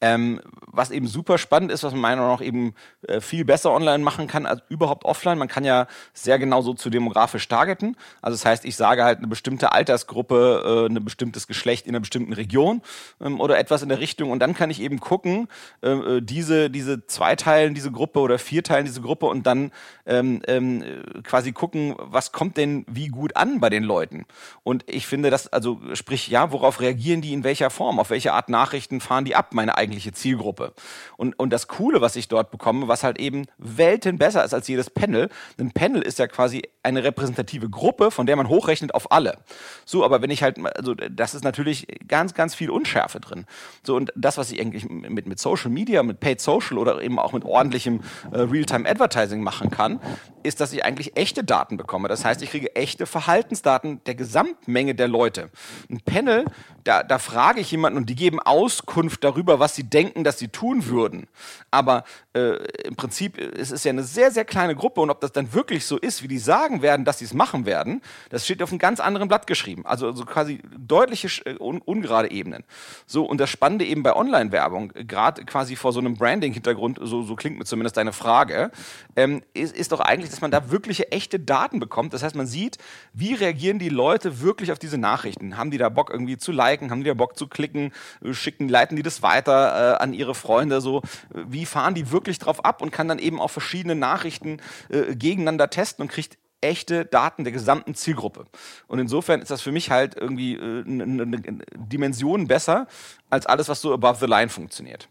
Ähm, 0.00 0.40
was 0.72 0.90
eben 0.90 1.06
super 1.06 1.36
spannend 1.36 1.70
ist, 1.70 1.82
was 1.82 1.92
man 1.92 2.00
meiner 2.00 2.22
Meinung 2.22 2.34
nach 2.36 2.44
eben 2.44 2.74
äh, 3.06 3.20
viel 3.20 3.44
besser 3.44 3.72
online 3.72 4.02
machen 4.02 4.26
kann 4.26 4.46
als 4.46 4.62
überhaupt 4.68 5.04
offline. 5.04 5.38
Man 5.38 5.48
kann 5.48 5.64
ja 5.64 5.86
sehr 6.14 6.38
genau 6.38 6.62
so 6.62 6.74
zu 6.74 6.90
demografisch 6.90 7.46
targeten. 7.48 7.96
Also 8.22 8.36
das 8.36 8.44
heißt, 8.44 8.64
ich 8.64 8.76
sage 8.76 9.04
halt 9.04 9.18
eine 9.18 9.26
bestimmte 9.26 9.72
Altersgruppe, 9.72 10.86
äh, 10.88 10.92
ein 10.92 11.04
bestimmtes 11.04 11.46
Geschlecht 11.46 11.86
in 11.86 11.92
einer 11.92 12.00
bestimmten 12.00 12.32
Region 12.32 12.82
ähm, 13.20 13.40
oder 13.40 13.58
etwas 13.58 13.82
in 13.82 13.88
der 13.88 14.00
Richtung. 14.00 14.30
Und 14.30 14.38
dann 14.38 14.54
kann 14.54 14.70
ich 14.70 14.80
eben 14.80 15.00
gucken, 15.00 15.48
äh, 15.82 15.90
äh 15.90 16.20
diese, 16.22 16.70
diese 16.70 17.06
zwei 17.06 17.36
Teilen, 17.36 17.74
diese 17.74 17.90
Gruppe 17.90 18.20
oder 18.20 18.38
vier 18.38 18.62
Teilen 18.62 18.86
diese 18.86 19.02
Gruppe 19.02 19.26
und 19.26 19.46
dann 19.46 19.70
ähm, 20.06 20.40
ähm, 20.46 20.82
quasi 21.24 21.52
gucken, 21.52 21.94
was 21.98 22.32
kommt 22.32 22.56
denn 22.56 22.86
wie 22.88 23.08
gut 23.08 23.36
an 23.36 23.60
bei 23.60 23.68
den 23.68 23.82
Leuten. 23.82 24.24
Und 24.62 24.84
ich 24.86 25.06
finde 25.06 25.30
das, 25.30 25.52
also 25.52 25.80
sprich, 25.94 26.28
ja, 26.28 26.52
worauf 26.52 26.80
reagieren 26.80 27.20
die 27.20 27.32
in 27.32 27.44
welcher 27.44 27.70
Form, 27.70 27.98
auf 27.98 28.10
welche 28.10 28.32
Art 28.32 28.48
Nachrichten 28.48 29.00
fahren 29.00 29.24
die 29.24 29.36
ab, 29.36 29.52
meine 29.52 29.76
eigenen 29.76 29.89
eigentliche 29.90 30.12
Zielgruppe. 30.12 30.72
Und, 31.16 31.38
und 31.38 31.50
das 31.50 31.66
Coole, 31.66 32.00
was 32.00 32.14
ich 32.14 32.28
dort 32.28 32.50
bekomme, 32.50 32.86
was 32.86 33.02
halt 33.02 33.18
eben 33.18 33.46
Welten 33.58 34.18
besser 34.18 34.44
ist 34.44 34.54
als 34.54 34.68
jedes 34.68 34.88
Panel, 34.88 35.28
ein 35.58 35.72
Panel 35.72 36.02
ist 36.02 36.18
ja 36.18 36.28
quasi 36.28 36.62
eine 36.82 37.02
repräsentative 37.02 37.68
Gruppe, 37.68 38.10
von 38.10 38.26
der 38.26 38.36
man 38.36 38.48
hochrechnet 38.48 38.94
auf 38.94 39.10
alle. 39.10 39.38
So, 39.84 40.04
aber 40.04 40.22
wenn 40.22 40.30
ich 40.30 40.42
halt, 40.42 40.58
also 40.76 40.94
das 40.94 41.34
ist 41.34 41.44
natürlich 41.44 41.86
ganz, 42.06 42.34
ganz 42.34 42.54
viel 42.54 42.70
Unschärfe 42.70 43.20
drin. 43.20 43.46
So, 43.82 43.96
und 43.96 44.12
das, 44.14 44.38
was 44.38 44.50
ich 44.52 44.60
eigentlich 44.60 44.88
mit, 44.88 45.26
mit 45.26 45.38
Social 45.40 45.70
Media, 45.70 46.02
mit 46.02 46.20
Paid 46.20 46.40
Social 46.40 46.78
oder 46.78 47.02
eben 47.02 47.18
auch 47.18 47.32
mit 47.32 47.44
ordentlichem 47.44 48.00
äh, 48.32 48.40
Real-Time 48.40 48.88
Advertising 48.88 49.42
machen 49.42 49.70
kann, 49.70 50.00
ist, 50.42 50.60
dass 50.60 50.72
ich 50.72 50.84
eigentlich 50.84 51.16
echte 51.16 51.44
Daten 51.44 51.76
bekomme. 51.76 52.08
Das 52.08 52.24
heißt, 52.24 52.42
ich 52.42 52.50
kriege 52.50 52.74
echte 52.76 53.06
Verhaltensdaten 53.06 54.02
der 54.04 54.14
Gesamtmenge 54.14 54.94
der 54.94 55.08
Leute. 55.08 55.50
Ein 55.90 56.00
Panel, 56.00 56.44
da, 56.84 57.02
da 57.02 57.18
frage 57.18 57.60
ich 57.60 57.70
jemanden 57.70 57.98
und 57.98 58.08
die 58.08 58.14
geben 58.14 58.40
Auskunft 58.40 59.22
darüber, 59.24 59.58
was 59.58 59.74
sie 59.80 59.88
denken, 59.88 60.24
dass 60.24 60.38
sie 60.38 60.48
tun 60.48 60.86
würden. 60.86 61.26
Aber 61.70 62.04
äh, 62.34 62.56
im 62.84 62.96
Prinzip 62.96 63.38
es 63.38 63.70
ist 63.70 63.84
ja 63.84 63.90
eine 63.90 64.02
sehr, 64.02 64.30
sehr 64.30 64.44
kleine 64.44 64.76
Gruppe 64.76 65.00
und 65.00 65.08
ob 65.08 65.20
das 65.20 65.32
dann 65.32 65.54
wirklich 65.54 65.86
so 65.86 65.96
ist, 65.96 66.22
wie 66.22 66.28
die 66.28 66.38
sagen 66.38 66.82
werden, 66.82 67.04
dass 67.04 67.18
sie 67.18 67.24
es 67.24 67.32
machen 67.32 67.64
werden, 67.64 68.02
das 68.28 68.44
steht 68.44 68.62
auf 68.62 68.70
einem 68.70 68.78
ganz 68.78 69.00
anderen 69.00 69.28
Blatt 69.28 69.46
geschrieben. 69.46 69.86
Also, 69.86 70.06
also 70.06 70.24
quasi 70.26 70.60
deutliche 70.78 71.28
äh, 71.46 71.56
un 71.58 71.80
ungerade 71.80 72.30
Ebenen. 72.30 72.64
So, 73.06 73.24
und 73.24 73.38
das 73.38 73.48
Spannende 73.48 73.86
eben 73.86 74.02
bei 74.02 74.14
Online-Werbung, 74.14 74.92
gerade 75.06 75.44
quasi 75.44 75.76
vor 75.76 75.92
so 75.92 76.00
einem 76.00 76.16
Branding-Hintergrund, 76.16 76.98
so, 77.02 77.22
so 77.22 77.36
klingt 77.36 77.58
mir 77.58 77.64
zumindest 77.64 77.96
deine 77.96 78.12
Frage, 78.12 78.70
ähm, 79.16 79.42
ist, 79.54 79.74
ist 79.74 79.92
doch 79.92 80.00
eigentlich, 80.00 80.30
dass 80.30 80.42
man 80.42 80.50
da 80.50 80.70
wirkliche 80.70 81.10
echte 81.10 81.40
Daten 81.40 81.80
bekommt. 81.80 82.12
Das 82.12 82.22
heißt, 82.22 82.36
man 82.36 82.46
sieht, 82.46 82.76
wie 83.14 83.34
reagieren 83.34 83.78
die 83.78 83.88
Leute 83.88 84.40
wirklich 84.40 84.72
auf 84.72 84.78
diese 84.78 84.98
Nachrichten. 84.98 85.56
Haben 85.56 85.70
die 85.70 85.78
da 85.78 85.88
Bock 85.88 86.10
irgendwie 86.10 86.36
zu 86.36 86.52
liken, 86.52 86.90
haben 86.90 87.02
die 87.02 87.08
da 87.08 87.14
Bock 87.14 87.38
zu 87.38 87.48
klicken, 87.48 87.92
äh, 88.22 88.34
schicken, 88.34 88.68
leiten 88.68 88.96
die 88.96 89.02
das 89.02 89.22
weiter 89.22 89.69
äh, 89.70 89.96
an 90.02 90.12
ihre 90.12 90.34
Freunde, 90.34 90.80
so, 90.80 91.02
wie 91.32 91.66
fahren 91.66 91.94
die 91.94 92.10
wirklich 92.10 92.38
drauf 92.38 92.64
ab 92.64 92.82
und 92.82 92.90
kann 92.90 93.08
dann 93.08 93.18
eben 93.18 93.40
auch 93.40 93.50
verschiedene 93.50 93.94
Nachrichten 93.94 94.60
äh, 94.88 95.14
gegeneinander 95.14 95.70
testen 95.70 96.02
und 96.02 96.08
kriegt 96.08 96.38
echte 96.60 97.04
Daten 97.04 97.44
der 97.44 97.52
gesamten 97.52 97.94
Zielgruppe. 97.94 98.46
Und 98.86 98.98
insofern 98.98 99.40
ist 99.40 99.50
das 99.50 99.62
für 99.62 99.72
mich 99.72 99.90
halt 99.90 100.14
irgendwie 100.16 100.54
äh, 100.54 100.84
eine 100.84 101.40
Dimension 101.76 102.46
besser 102.46 102.86
als 103.30 103.46
alles, 103.46 103.68
was 103.68 103.80
so 103.80 103.92
above 103.92 104.18
the 104.20 104.26
line 104.26 104.48
funktioniert. 104.48 105.08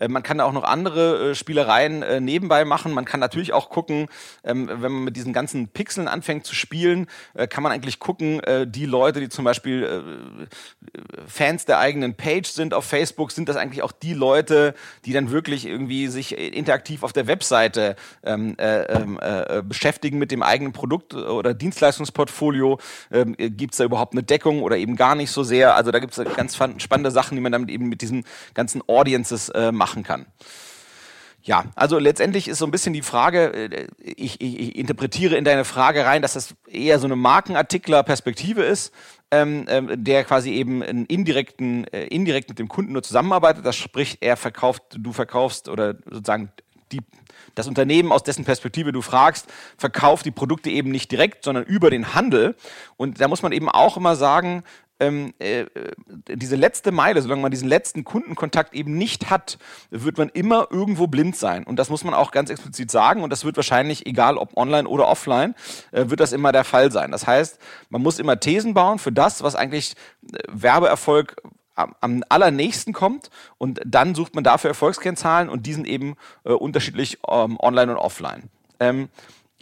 Äh, 0.00 0.08
man 0.08 0.22
kann 0.22 0.40
auch 0.40 0.52
noch 0.52 0.64
andere 0.64 1.30
äh, 1.30 1.34
Spielereien 1.34 2.02
äh, 2.02 2.20
nebenbei 2.20 2.64
machen. 2.64 2.92
Man 2.92 3.04
kann 3.04 3.20
natürlich 3.20 3.52
auch 3.52 3.70
gucken, 3.70 4.08
ähm, 4.42 4.68
wenn 4.68 4.92
man 4.92 5.04
mit 5.04 5.16
diesen 5.16 5.32
ganzen 5.32 5.68
Pixeln 5.68 6.08
anfängt 6.08 6.46
zu 6.46 6.54
spielen, 6.54 7.06
kann 7.50 7.62
man 7.62 7.72
eigentlich 7.72 7.98
gucken, 7.98 8.40
die 8.66 8.86
Leute, 8.86 9.20
die 9.20 9.28
zum 9.28 9.44
Beispiel 9.44 10.48
Fans 11.26 11.64
der 11.64 11.78
eigenen 11.78 12.14
Page 12.14 12.48
sind 12.48 12.72
auf 12.72 12.84
Facebook, 12.84 13.32
sind 13.32 13.48
das 13.48 13.56
eigentlich 13.56 13.82
auch 13.82 13.92
die 13.92 14.14
Leute, 14.14 14.74
die 15.04 15.12
dann 15.12 15.30
wirklich 15.30 15.66
irgendwie 15.66 16.08
sich 16.08 16.36
interaktiv 16.36 17.02
auf 17.02 17.12
der 17.12 17.26
Webseite 17.26 17.96
ähm, 18.22 18.56
ähm, 18.58 19.18
beschäftigen 19.64 20.18
mit 20.18 20.30
dem 20.30 20.42
eigenen 20.42 20.72
Produkt 20.72 21.14
oder 21.14 21.52
Dienstleistungsportfolio. 21.52 22.78
Gibt 23.36 23.74
es 23.74 23.78
da 23.78 23.84
überhaupt 23.84 24.14
eine 24.14 24.22
Deckung 24.22 24.62
oder 24.62 24.76
eben 24.76 24.96
gar 24.96 25.14
nicht 25.14 25.30
so 25.30 25.42
sehr? 25.42 25.74
Also 25.76 25.90
da 25.90 25.98
gibt 25.98 26.16
es 26.16 26.36
ganz 26.36 26.56
spannende 26.56 27.10
Sachen, 27.10 27.34
die 27.36 27.40
man 27.40 27.52
damit 27.52 27.70
eben 27.70 27.88
mit 27.88 28.02
diesen 28.02 28.24
ganzen 28.54 28.82
Audiences 28.88 29.52
macht 29.72 29.89
machen 29.90 30.02
kann. 30.04 30.26
Ja, 31.42 31.64
also 31.74 31.98
letztendlich 31.98 32.48
ist 32.48 32.58
so 32.58 32.66
ein 32.66 32.70
bisschen 32.70 32.92
die 32.92 33.02
Frage, 33.02 33.52
äh, 33.54 33.86
ich, 33.98 34.40
ich, 34.40 34.60
ich 34.60 34.76
interpretiere 34.76 35.36
in 35.36 35.44
deine 35.44 35.64
Frage 35.64 36.04
rein, 36.04 36.22
dass 36.22 36.34
das 36.34 36.54
eher 36.68 36.98
so 36.98 37.06
eine 37.06 37.16
Markenartikler-Perspektive 37.16 38.62
ist, 38.62 38.92
ähm, 39.30 39.64
ähm, 39.68 40.04
der 40.04 40.24
quasi 40.24 40.50
eben 40.50 40.82
indirekten, 40.82 41.86
äh, 41.92 42.04
indirekt 42.08 42.50
mit 42.50 42.58
dem 42.58 42.68
Kunden 42.68 42.92
nur 42.92 43.02
zusammenarbeitet. 43.02 43.64
Das 43.64 43.76
spricht, 43.76 44.18
er 44.22 44.36
verkauft, 44.36 44.82
du 44.98 45.12
verkaufst 45.12 45.68
oder 45.68 45.94
sozusagen 46.04 46.52
die, 46.92 47.00
das 47.54 47.66
Unternehmen, 47.66 48.12
aus 48.12 48.22
dessen 48.22 48.44
Perspektive 48.44 48.92
du 48.92 49.00
fragst, 49.00 49.46
verkauft 49.78 50.26
die 50.26 50.32
Produkte 50.32 50.68
eben 50.68 50.90
nicht 50.90 51.10
direkt, 51.10 51.44
sondern 51.44 51.64
über 51.64 51.90
den 51.90 52.14
Handel. 52.14 52.54
Und 52.98 53.20
da 53.20 53.28
muss 53.28 53.42
man 53.42 53.52
eben 53.52 53.68
auch 53.70 53.96
immer 53.96 54.14
sagen, 54.14 54.62
ähm, 55.00 55.32
äh, 55.38 55.64
diese 56.28 56.56
letzte 56.56 56.92
Meile, 56.92 57.20
solange 57.22 57.42
man 57.42 57.50
diesen 57.50 57.68
letzten 57.68 58.04
Kundenkontakt 58.04 58.74
eben 58.74 58.96
nicht 58.96 59.30
hat, 59.30 59.58
wird 59.90 60.18
man 60.18 60.28
immer 60.28 60.68
irgendwo 60.70 61.06
blind 61.06 61.36
sein. 61.36 61.64
Und 61.64 61.76
das 61.76 61.88
muss 61.88 62.04
man 62.04 62.14
auch 62.14 62.30
ganz 62.30 62.50
explizit 62.50 62.90
sagen. 62.90 63.22
Und 63.22 63.30
das 63.30 63.44
wird 63.44 63.56
wahrscheinlich, 63.56 64.06
egal 64.06 64.36
ob 64.36 64.56
online 64.56 64.88
oder 64.88 65.08
offline, 65.08 65.54
äh, 65.90 66.10
wird 66.10 66.20
das 66.20 66.32
immer 66.32 66.52
der 66.52 66.64
Fall 66.64 66.92
sein. 66.92 67.10
Das 67.10 67.26
heißt, 67.26 67.58
man 67.88 68.02
muss 68.02 68.18
immer 68.18 68.38
Thesen 68.38 68.74
bauen 68.74 68.98
für 68.98 69.12
das, 69.12 69.42
was 69.42 69.56
eigentlich 69.56 69.94
äh, 70.32 70.38
Werbeerfolg 70.48 71.36
am, 71.74 72.24
allernächsten 72.28 72.92
kommt 72.92 73.30
und 73.56 73.80
dann 73.86 74.14
sucht 74.14 74.34
man 74.34 74.44
dafür 74.44 74.68
Erfolgskennzahlen 74.68 75.48
und 75.48 75.66
die 75.66 75.72
sind 75.72 75.86
eben 75.86 76.16
äh, 76.44 76.52
unterschiedlich 76.52 77.18
ähm, 77.26 77.58
online 77.58 77.92
und 77.92 77.98
offline. 77.98 78.50
Ähm, 78.80 79.08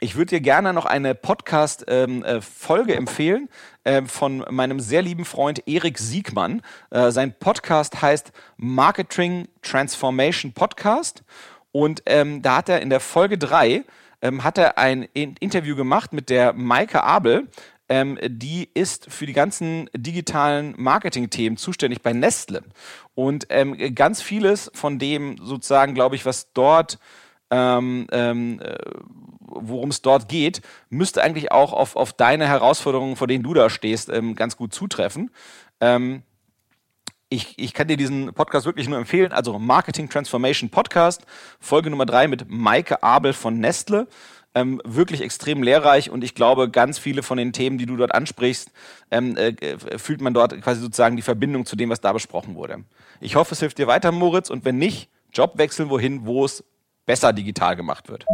ich 0.01 0.17
würde 0.17 0.37
dir 0.37 0.41
gerne 0.41 0.73
noch 0.73 0.85
eine 0.85 1.15
Podcast-Folge 1.15 1.83
ähm, 1.93 2.23
äh, 2.25 2.93
empfehlen 2.93 3.49
äh, 3.85 4.03
von 4.03 4.45
meinem 4.51 4.81
sehr 4.81 5.03
lieben 5.03 5.25
Freund 5.25 5.67
Erik 5.67 5.99
Siegmann. 5.99 6.63
Äh, 6.91 7.11
sein 7.11 7.35
Podcast 7.39 8.01
heißt 8.01 8.33
Marketing 8.57 9.49
Transformation 9.63 10.53
Podcast. 10.53 11.25
Und 11.73 12.03
ähm, 12.07 12.43
da 12.43 12.59
hat 12.59 12.69
er 12.69 12.81
in 12.81 12.91
der 12.91 13.01
Folge 13.01 13.39
3 13.39 13.85
ähm, 14.21 14.45
hat 14.45 14.59
er 14.59 14.79
ein 14.79 15.03
Interview 15.15 15.77
gemacht 15.77 16.13
mit 16.13 16.31
der 16.31 16.53
Maike 16.53 17.03
Abel. 17.03 17.49
Ähm, 17.89 18.19
die 18.27 18.69
ist 18.75 19.11
für 19.11 19.27
die 19.27 19.33
ganzen 19.33 19.89
digitalen 19.97 20.75
Marketing-Themen 20.77 21.57
zuständig 21.57 22.03
bei 22.03 22.13
Nestle. 22.13 22.63
Und 23.15 23.47
ähm, 23.51 23.77
ganz 23.95 24.21
vieles 24.21 24.71
von 24.75 24.99
dem 24.99 25.39
sozusagen, 25.39 25.95
glaube 25.95 26.15
ich, 26.15 26.27
was 26.27 26.53
dort 26.53 26.99
ähm, 27.51 28.07
ähm, 28.13 28.61
äh, 28.61 28.77
worum 29.51 29.91
es 29.91 30.03
dort 30.03 30.29
geht, 30.29 30.63
müsste 30.91 31.23
eigentlich 31.23 31.53
auch 31.53 31.73
auf, 31.73 31.97
auf 31.97 32.13
deine 32.13 32.47
Herausforderungen, 32.47 33.17
vor 33.17 33.27
denen 33.27 33.45
du 33.45 33.55
da 33.55 33.71
stehst, 33.71 34.09
ähm, 34.09 34.35
ganz 34.35 34.57
gut 34.57 34.75
zutreffen. 34.75 35.31
Ähm, 35.81 36.23
ich, 37.31 37.59
ich 37.59 37.75
kann 37.75 37.89
dir 37.89 37.97
diesen 37.97 38.33
Podcast 38.33 38.65
wirklich 38.67 38.89
nur 38.89 38.99
empfehlen. 38.99 39.33
Also 39.33 39.59
Marketing 39.59 40.09
Transformation 40.09 40.71
Podcast, 40.71 41.27
Folge 41.61 41.91
Nummer 41.91 42.07
drei 42.07 42.27
mit 42.27 42.49
Maike 42.49 43.03
Abel 43.03 43.33
von 43.33 43.59
Nestle. 43.59 44.07
Ähm, 44.55 44.81
wirklich 44.85 45.21
extrem 45.21 45.63
lehrreich 45.63 46.11
und 46.11 46.25
ich 46.25 46.35
glaube, 46.35 46.71
ganz 46.71 46.99
viele 46.99 47.23
von 47.23 47.37
den 47.37 47.53
Themen, 47.53 47.77
die 47.77 47.85
du 47.85 47.97
dort 47.97 48.15
ansprichst, 48.15 48.73
ähm, 49.11 49.37
äh, 49.37 49.77
fühlt 49.99 50.23
man 50.23 50.33
dort 50.33 50.59
quasi 50.63 50.81
sozusagen 50.81 51.17
die 51.17 51.23
Verbindung 51.23 51.67
zu 51.67 51.77
dem, 51.77 51.91
was 51.91 52.01
da 52.01 52.15
besprochen 52.15 52.55
wurde. 52.55 52.83
Ich 53.21 53.37
hoffe, 53.37 53.53
es 53.53 53.61
hilft 53.61 53.77
dir 53.77 53.87
weiter, 53.87 54.11
Moritz, 54.11 54.49
und 54.49 54.65
wenn 54.65 54.79
nicht, 54.79 55.11
Job 55.35 55.59
wechseln 55.59 55.91
wohin, 55.91 56.25
wo 56.25 56.47
es 56.47 56.65
besser 57.05 57.35
digital 57.35 57.77
gemacht 57.77 58.09
wird. 58.09 58.25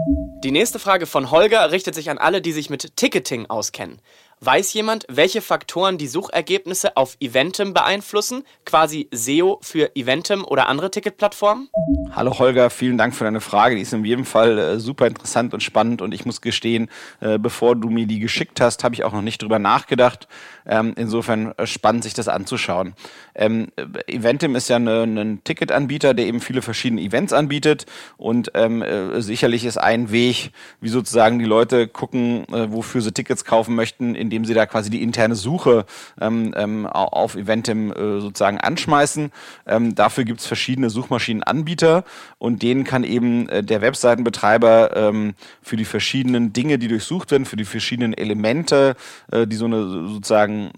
Die 0.45 0.51
nächste 0.51 0.79
Frage 0.79 1.07
von 1.07 1.31
Holger 1.31 1.73
richtet 1.73 1.95
sich 1.95 2.11
an 2.11 2.19
alle, 2.19 2.43
die 2.43 2.53
sich 2.53 2.69
mit 2.69 2.99
Ticketing 2.99 3.47
auskennen. 3.47 4.03
Weiß 4.47 4.75
jemand, 4.75 5.07
welche 5.09 5.41
Faktoren 5.41 5.97
die 5.97 6.07
Suchergebnisse 6.07 6.99
auf 6.99 7.17
Eventim 7.19 7.73
beeinflussen? 7.73 8.45
Quasi 8.67 9.09
SEO 9.11 9.59
für 9.63 9.97
Eventim 9.97 10.45
oder 10.45 10.69
andere 10.69 10.91
Ticketplattformen? 10.91 11.71
Hallo 12.13 12.39
Holger, 12.39 12.69
vielen 12.69 12.99
Dank 12.99 13.15
für 13.15 13.25
deine 13.25 13.41
Frage. 13.41 13.75
Die 13.75 13.81
ist 13.81 13.95
in 13.95 14.05
jedem 14.05 14.27
Fall 14.27 14.59
äh, 14.59 14.79
super 14.79 15.07
interessant 15.07 15.55
und 15.55 15.63
spannend 15.63 16.03
und 16.03 16.13
ich 16.13 16.27
muss 16.27 16.43
gestehen, 16.43 16.91
äh, 17.21 17.39
bevor 17.39 17.75
du 17.75 17.89
mir 17.89 18.07
die 18.07 18.19
geschickt 18.19 18.61
hast, 18.61 18.85
habe 18.85 18.95
ich 18.95 19.05
auch 19.05 19.15
noch 19.15 19.23
nicht 19.23 19.41
drüber 19.41 19.59
nachgedacht. 19.59 20.29
Ähm, 20.67 20.93
insofern 20.97 21.55
äh, 21.57 21.67
spannend, 21.67 22.05
sich 22.05 22.13
das 22.13 22.29
anzuschauen. 22.29 22.95
Ähm, 23.35 23.69
Eventim 24.07 24.57
ist 24.57 24.69
ja 24.69 24.77
ein 24.77 25.15
ne, 25.15 25.39
Ticketanbieter, 25.43 26.13
der 26.13 26.27
eben 26.27 26.41
viele 26.41 26.61
verschiedene 26.61 27.01
Events 27.01 27.33
anbietet 27.33 27.87
und 28.19 28.51
ähm, 28.55 28.83
äh, 28.83 29.23
sicherlich 29.23 29.65
ist 29.65 29.79
ein 29.79 30.13
Weg, 30.13 30.53
wie 30.83 30.89
sozusagen 30.89 31.39
die 31.39 31.45
Leute 31.47 31.89
gucken, 31.89 32.47
äh, 32.53 32.71
wofür 32.71 33.01
sie 33.01 33.13
Tickets 33.13 33.47
kaufen 33.47 33.75
möchten, 33.75 34.15
indem 34.35 34.47
sie 34.47 34.55
da 34.55 34.67
quasi 34.67 34.91
die 34.91 35.03
interne 35.03 35.35
Suche 35.35 35.87
ähm, 36.21 36.53
ähm, 36.57 36.87
auf 36.87 37.37
Eventim 37.37 37.93
äh, 37.93 38.21
sozusagen 38.21 38.59
anschmeißen. 38.59 39.31
Ähm, 39.67 39.95
dafür 39.95 40.25
gibt 40.25 40.41
es 40.41 40.47
verschiedene 40.47 40.91
Suchmaschinenanbieter 40.91 42.05
und 42.39 42.63
denen 42.63 42.85
kann 42.85 43.05
eben 43.05 43.49
äh, 43.49 43.63
der 43.63 43.81
Webseitenbetreiber 43.81 44.97
ähm, 44.97 45.35
für 45.63 45.77
die 45.77 45.85
verschiedenen 45.85 46.53
Dinge, 46.53 46.79
die 46.79 46.89
durchsucht 46.89 47.31
werden, 47.31 47.45
für 47.45 47.57
die 47.57 47.65
verschiedenen 47.65 48.13
Elemente, 48.13 48.97
äh, 49.31 49.47
die 49.47 49.57
so 49.57 49.67
eine 49.67 49.85
sozusagen 50.09 50.71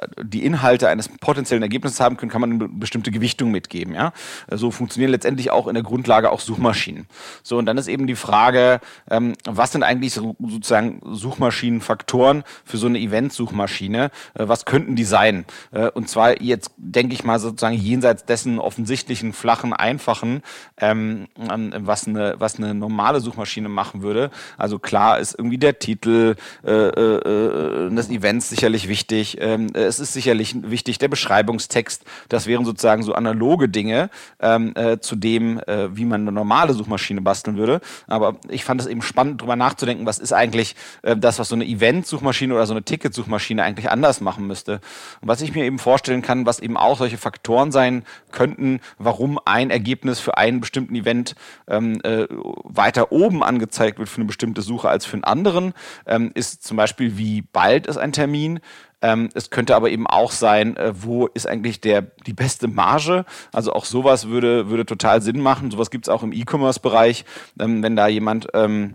äh, 0.00 0.24
die 0.24 0.44
Inhalte 0.44 0.88
eines 0.88 1.08
potenziellen 1.08 1.62
Ergebnisses 1.62 2.00
haben 2.00 2.16
können, 2.16 2.30
kann 2.30 2.40
man 2.40 2.52
eine 2.52 2.68
bestimmte 2.68 3.10
Gewichtung 3.10 3.50
mitgeben. 3.50 3.94
Ja? 3.94 4.12
So 4.50 4.70
funktionieren 4.70 5.10
letztendlich 5.10 5.50
auch 5.50 5.66
in 5.66 5.74
der 5.74 5.82
Grundlage 5.82 6.30
auch 6.30 6.40
Suchmaschinen. 6.40 7.06
So, 7.42 7.58
und 7.58 7.66
dann 7.66 7.78
ist 7.78 7.88
eben 7.88 8.06
die 8.06 8.14
Frage, 8.14 8.80
ähm, 9.10 9.34
was 9.44 9.72
sind 9.72 9.82
eigentlich 9.82 10.14
so, 10.14 10.36
sozusagen 10.38 11.00
Suchmaschinenfaktoren 11.04 12.44
für 12.64 12.76
so 12.76 12.86
eine 12.86 12.91
Eventsuchmaschine? 12.98 14.10
Äh, 14.34 14.48
was 14.48 14.64
könnten 14.64 14.96
die 14.96 15.04
sein? 15.04 15.44
Äh, 15.70 15.88
und 15.90 16.08
zwar 16.08 16.42
jetzt 16.42 16.72
denke 16.76 17.14
ich 17.14 17.24
mal 17.24 17.38
sozusagen 17.38 17.76
jenseits 17.76 18.24
dessen 18.24 18.58
offensichtlichen, 18.58 19.32
flachen, 19.32 19.72
einfachen, 19.72 20.42
ähm, 20.78 21.28
was, 21.36 22.06
eine, 22.06 22.34
was 22.38 22.56
eine 22.56 22.74
normale 22.74 23.20
Suchmaschine 23.20 23.68
machen 23.68 24.02
würde. 24.02 24.30
Also 24.58 24.78
klar 24.78 25.20
ist 25.20 25.34
irgendwie 25.38 25.58
der 25.58 25.78
Titel 25.78 26.34
äh, 26.64 26.70
äh, 26.70 27.88
äh 27.88 27.90
des 27.92 28.10
Events 28.10 28.48
sicherlich 28.48 28.88
wichtig. 28.88 29.36
Ähm, 29.40 29.68
es 29.74 29.92
es 29.92 30.00
ist 30.00 30.14
sicherlich 30.14 30.56
wichtig, 30.62 30.98
der 30.98 31.08
Beschreibungstext, 31.08 32.04
das 32.28 32.46
wären 32.46 32.64
sozusagen 32.64 33.02
so 33.02 33.12
analoge 33.14 33.68
Dinge 33.68 34.10
ähm, 34.40 34.72
äh, 34.74 34.98
zu 34.98 35.16
dem, 35.16 35.60
äh, 35.60 35.94
wie 35.94 36.04
man 36.04 36.22
eine 36.22 36.32
normale 36.32 36.72
Suchmaschine 36.72 37.20
basteln 37.20 37.56
würde. 37.56 37.80
Aber 38.06 38.36
ich 38.48 38.64
fand 38.64 38.80
es 38.80 38.86
eben 38.86 39.02
spannend, 39.02 39.40
darüber 39.40 39.56
nachzudenken, 39.56 40.06
was 40.06 40.18
ist 40.18 40.32
eigentlich 40.32 40.74
äh, 41.02 41.16
das, 41.16 41.38
was 41.38 41.48
so 41.48 41.54
eine 41.54 41.66
Event-Suchmaschine 41.66 42.54
oder 42.54 42.66
so 42.66 42.71
eine 42.72 42.84
Ticket-Suchmaschine 42.84 43.62
eigentlich 43.62 43.90
anders 43.90 44.20
machen 44.20 44.46
müsste. 44.46 44.80
Und 45.20 45.28
was 45.28 45.40
ich 45.40 45.54
mir 45.54 45.64
eben 45.64 45.78
vorstellen 45.78 46.22
kann, 46.22 46.46
was 46.46 46.60
eben 46.60 46.76
auch 46.76 46.98
solche 46.98 47.18
Faktoren 47.18 47.72
sein 47.72 48.04
könnten, 48.30 48.80
warum 48.98 49.38
ein 49.44 49.70
Ergebnis 49.70 50.20
für 50.20 50.36
einen 50.36 50.60
bestimmten 50.60 50.94
Event 50.94 51.34
ähm, 51.68 52.00
äh, 52.02 52.26
weiter 52.64 53.12
oben 53.12 53.42
angezeigt 53.42 53.98
wird 53.98 54.08
für 54.08 54.18
eine 54.18 54.26
bestimmte 54.26 54.62
Suche 54.62 54.88
als 54.88 55.06
für 55.06 55.14
einen 55.14 55.24
anderen, 55.24 55.74
ähm, 56.06 56.30
ist 56.34 56.64
zum 56.64 56.76
Beispiel, 56.76 57.16
wie 57.16 57.42
bald 57.42 57.86
ist 57.86 57.96
ein 57.96 58.12
Termin, 58.12 58.60
ähm, 59.02 59.28
es 59.34 59.50
könnte 59.50 59.74
aber 59.74 59.90
eben 59.90 60.06
auch 60.06 60.30
sein, 60.30 60.76
äh, 60.76 60.92
wo 60.94 61.26
ist 61.26 61.46
eigentlich 61.46 61.80
der, 61.80 62.02
die 62.02 62.32
beste 62.32 62.68
Marge. 62.68 63.24
Also 63.52 63.72
auch 63.72 63.84
sowas 63.84 64.28
würde, 64.28 64.70
würde 64.70 64.86
total 64.86 65.20
Sinn 65.20 65.40
machen. 65.40 65.70
Sowas 65.72 65.90
gibt 65.90 66.06
es 66.06 66.08
auch 66.08 66.22
im 66.22 66.32
E-Commerce-Bereich, 66.32 67.24
ähm, 67.58 67.82
wenn 67.82 67.96
da 67.96 68.06
jemand 68.06 68.48
ähm, 68.54 68.94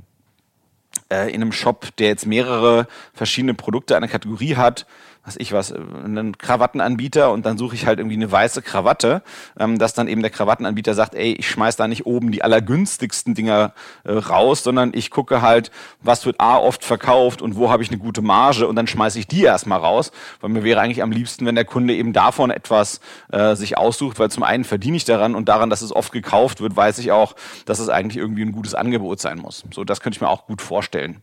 äh, 1.11 1.29
in 1.29 1.41
einem 1.41 1.51
Shop, 1.51 1.95
der 1.97 2.07
jetzt 2.07 2.25
mehrere 2.25 2.87
verschiedene 3.13 3.53
Produkte 3.53 3.95
einer 3.95 4.07
Kategorie 4.07 4.55
hat, 4.55 4.85
was 5.27 5.35
ich 5.35 5.51
was, 5.51 5.73
einen 5.73 6.37
Krawattenanbieter 6.37 7.31
und 7.33 7.45
dann 7.45 7.57
suche 7.57 7.75
ich 7.75 7.85
halt 7.85 7.99
irgendwie 7.99 8.15
eine 8.15 8.31
weiße 8.31 8.61
Krawatte, 8.61 9.21
ähm, 9.59 9.77
dass 9.77 9.93
dann 9.93 10.07
eben 10.07 10.21
der 10.21 10.31
Krawattenanbieter 10.31 10.93
sagt, 10.93 11.15
ey, 11.15 11.33
ich 11.33 11.49
schmeiß 11.49 11.75
da 11.75 11.89
nicht 11.89 12.05
oben 12.05 12.31
die 12.31 12.43
allergünstigsten 12.43 13.35
Dinger 13.35 13.73
äh, 14.05 14.13
raus, 14.13 14.63
sondern 14.63 14.91
ich 14.93 15.11
gucke 15.11 15.41
halt, 15.41 15.69
was 16.01 16.25
wird 16.25 16.39
A 16.39 16.57
oft 16.57 16.85
verkauft 16.85 17.41
und 17.41 17.57
wo 17.57 17.69
habe 17.69 17.83
ich 17.83 17.89
eine 17.89 17.97
gute 17.97 18.21
Marge 18.21 18.67
und 18.67 18.77
dann 18.77 18.87
schmeiße 18.87 19.19
ich 19.19 19.27
die 19.27 19.43
erstmal 19.43 19.79
raus, 19.79 20.13
weil 20.39 20.49
mir 20.49 20.63
wäre 20.63 20.79
eigentlich 20.79 21.03
am 21.03 21.11
liebsten, 21.11 21.45
wenn 21.45 21.55
der 21.55 21.65
Kunde 21.65 21.93
eben 21.93 22.13
davon 22.13 22.49
etwas 22.49 23.01
äh, 23.29 23.55
sich 23.55 23.77
aussucht, 23.77 24.19
weil 24.19 24.31
zum 24.31 24.43
einen 24.43 24.63
verdiene 24.63 24.95
ich 24.95 25.03
daran 25.03 25.35
und 25.35 25.49
daran, 25.49 25.69
dass 25.69 25.81
es 25.81 25.93
oft 25.93 26.13
gekauft 26.13 26.61
wird, 26.61 26.77
weiß 26.77 26.99
ich 26.99 27.11
auch, 27.11 27.35
dass 27.65 27.79
es 27.79 27.89
eigentlich 27.89 28.15
irgendwie 28.15 28.43
ein 28.43 28.53
gutes 28.53 28.75
Angebot 28.75 29.19
sein 29.19 29.39
muss. 29.39 29.65
So, 29.73 29.83
das 29.83 29.99
könnte 29.99 30.15
ich 30.15 30.21
mir 30.21 30.29
auch 30.29 30.45
gut 30.45 30.61
vorstellen. 30.61 31.19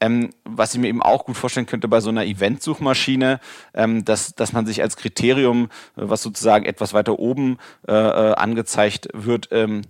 Ähm, 0.00 0.30
was 0.44 0.74
ich 0.74 0.80
mir 0.80 0.88
eben 0.88 1.02
auch 1.02 1.26
gut 1.26 1.36
vorstellen 1.36 1.66
könnte 1.66 1.86
bei 1.86 2.00
so 2.00 2.08
einer 2.08 2.24
Event-Suchmaschine, 2.24 3.38
ähm, 3.74 4.04
dass, 4.04 4.34
dass 4.34 4.52
man 4.52 4.64
sich 4.66 4.82
als 4.82 4.96
Kriterium, 4.96 5.64
äh, 5.64 5.68
was 5.94 6.22
sozusagen 6.22 6.64
etwas 6.64 6.94
weiter 6.94 7.18
oben 7.18 7.58
äh, 7.86 7.92
äh 7.92 8.34
angezeigt 8.34 9.08
wird, 9.12 9.48
ähm, 9.50 9.82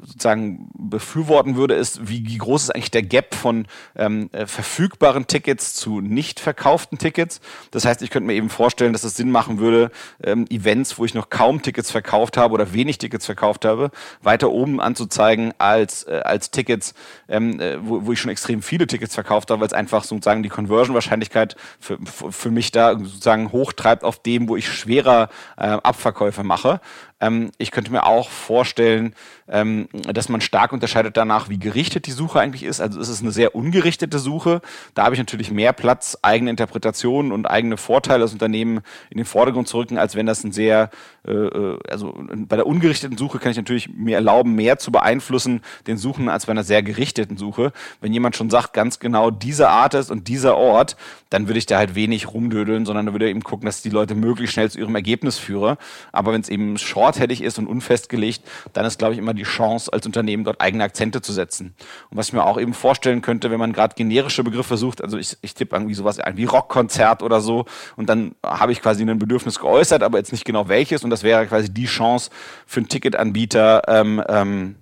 sozusagen 0.00 0.70
befürworten 0.74 1.56
würde, 1.56 1.74
ist, 1.74 2.08
wie, 2.08 2.26
wie 2.26 2.38
groß 2.38 2.64
ist 2.64 2.74
eigentlich 2.74 2.90
der 2.90 3.02
Gap 3.02 3.34
von 3.34 3.66
ähm, 3.96 4.30
äh, 4.32 4.46
verfügbaren 4.46 5.26
Tickets 5.26 5.74
zu 5.74 6.00
nicht 6.00 6.40
verkauften 6.40 6.98
Tickets. 6.98 7.40
Das 7.70 7.84
heißt, 7.84 8.02
ich 8.02 8.10
könnte 8.10 8.26
mir 8.26 8.34
eben 8.34 8.50
vorstellen, 8.50 8.92
dass 8.92 9.04
es 9.04 9.16
Sinn 9.16 9.30
machen 9.30 9.58
würde, 9.58 9.90
ähm, 10.22 10.46
Events, 10.50 10.98
wo 10.98 11.04
ich 11.04 11.14
noch 11.14 11.30
kaum 11.30 11.62
Tickets 11.62 11.90
verkauft 11.90 12.36
habe 12.36 12.54
oder 12.54 12.72
wenig 12.72 12.98
Tickets 12.98 13.26
verkauft 13.26 13.64
habe, 13.64 13.90
weiter 14.22 14.50
oben 14.50 14.80
anzuzeigen 14.80 15.52
als, 15.58 16.04
äh, 16.04 16.22
als 16.24 16.50
Tickets, 16.50 16.94
ähm, 17.28 17.60
äh, 17.60 17.76
wo, 17.80 18.06
wo 18.06 18.12
ich 18.12 18.20
schon 18.20 18.30
extrem 18.30 18.62
viele 18.62 18.86
Tickets 18.86 19.14
verkauft 19.14 19.50
habe, 19.50 19.60
weil 19.60 19.68
es 19.68 19.72
einfach 19.72 20.04
sozusagen 20.04 20.42
die 20.42 20.48
Conversion-Wahrscheinlichkeit 20.48 21.56
für, 21.78 21.98
für 22.04 22.50
mich 22.50 22.72
da 22.72 22.98
sozusagen 22.98 23.52
hochtreibt 23.52 24.04
auf 24.04 24.22
dem, 24.22 24.48
wo 24.48 24.56
ich 24.56 24.68
schwerer 24.68 25.28
äh, 25.56 25.66
Abverkäufe 25.66 26.42
mache. 26.42 26.80
Ähm, 27.20 27.50
ich 27.58 27.70
könnte 27.70 27.90
mir 27.90 28.06
auch 28.06 28.30
vorstellen, 28.30 29.14
ähm, 29.48 29.88
dass 29.92 30.28
man 30.28 30.40
stark 30.40 30.72
unterscheidet 30.72 31.16
danach, 31.16 31.48
wie 31.48 31.58
gerichtet 31.58 32.06
die 32.06 32.12
Suche 32.12 32.40
eigentlich 32.40 32.62
ist. 32.62 32.80
Also 32.80 33.00
ist 33.00 33.08
es 33.08 33.22
eine 33.22 33.32
sehr 33.32 33.54
ungerichtete 33.54 34.18
Suche. 34.18 34.60
Da 34.94 35.04
habe 35.04 35.14
ich 35.14 35.18
natürlich 35.18 35.50
mehr 35.50 35.72
Platz, 35.72 36.18
eigene 36.22 36.50
Interpretationen 36.50 37.32
und 37.32 37.46
eigene 37.46 37.76
Vorteile 37.76 38.22
als 38.22 38.32
Unternehmen 38.32 38.80
in 39.10 39.16
den 39.16 39.26
Vordergrund 39.26 39.68
zu 39.68 39.78
rücken, 39.78 39.98
als 39.98 40.14
wenn 40.14 40.26
das 40.26 40.44
ein 40.44 40.52
sehr, 40.52 40.90
äh, 41.26 41.32
äh, 41.32 41.78
also 41.88 42.14
bei 42.28 42.56
der 42.56 42.66
ungerichteten 42.66 43.18
Suche 43.18 43.38
kann 43.38 43.50
ich 43.50 43.56
natürlich 43.56 43.88
mir 43.88 44.16
erlauben, 44.16 44.54
mehr 44.54 44.78
zu 44.78 44.92
beeinflussen 44.92 45.62
den 45.86 45.96
Suchen 45.96 46.28
als 46.28 46.46
bei 46.46 46.52
einer 46.52 46.64
sehr 46.64 46.82
gerichteten 46.82 47.36
Suche. 47.36 47.72
Wenn 48.00 48.12
jemand 48.12 48.36
schon 48.36 48.50
sagt, 48.50 48.74
ganz 48.74 48.98
genau 48.98 49.30
diese 49.30 49.68
Art 49.70 49.94
ist 49.94 50.10
und 50.10 50.28
dieser 50.28 50.56
Ort, 50.56 50.96
dann 51.30 51.48
würde 51.48 51.58
ich 51.58 51.66
da 51.66 51.78
halt 51.78 51.94
wenig 51.94 52.32
rumdödeln, 52.32 52.86
sondern 52.86 53.12
würde 53.12 53.28
eben 53.28 53.42
gucken, 53.42 53.66
dass 53.66 53.82
die 53.82 53.90
Leute 53.90 54.14
möglichst 54.14 54.54
schnell 54.54 54.70
zu 54.70 54.78
ihrem 54.78 54.94
Ergebnis 54.94 55.38
führe. 55.38 55.78
Aber 56.12 56.32
wenn 56.32 56.40
es 56.40 56.48
eben 56.48 56.78
shortheaded 57.08 57.40
ist 57.40 57.58
und 57.58 57.66
unfestgelegt, 57.66 58.42
dann 58.72 58.84
ist, 58.84 58.98
glaube 58.98 59.14
ich, 59.14 59.18
immer 59.18 59.34
die 59.34 59.42
Chance, 59.42 59.92
als 59.92 60.06
Unternehmen 60.06 60.44
dort 60.44 60.60
eigene 60.60 60.84
Akzente 60.84 61.20
zu 61.20 61.32
setzen. 61.32 61.74
Und 62.10 62.16
was 62.16 62.28
ich 62.28 62.32
mir 62.32 62.44
auch 62.44 62.58
eben 62.58 62.74
vorstellen 62.74 63.22
könnte, 63.22 63.50
wenn 63.50 63.58
man 63.58 63.72
gerade 63.72 63.94
generische 63.94 64.44
Begriffe 64.44 64.76
sucht, 64.76 65.02
also 65.02 65.18
ich, 65.18 65.36
ich 65.42 65.54
tippe 65.54 65.76
irgendwie 65.76 65.94
sowas 65.94 66.18
ein 66.20 66.36
wie 66.36 66.44
Rockkonzert 66.44 67.22
oder 67.22 67.40
so, 67.40 67.64
und 67.96 68.08
dann 68.08 68.34
habe 68.44 68.72
ich 68.72 68.82
quasi 68.82 69.02
ein 69.02 69.18
Bedürfnis 69.18 69.58
geäußert, 69.58 70.02
aber 70.02 70.18
jetzt 70.18 70.32
nicht 70.32 70.44
genau 70.44 70.68
welches, 70.68 71.04
und 71.04 71.10
das 71.10 71.22
wäre 71.22 71.46
quasi 71.46 71.72
die 71.72 71.86
Chance 71.86 72.30
für 72.66 72.80
einen 72.80 72.88
Ticketanbieter, 72.88 73.82
ähm, 73.88 74.22
ähm, 74.28 74.76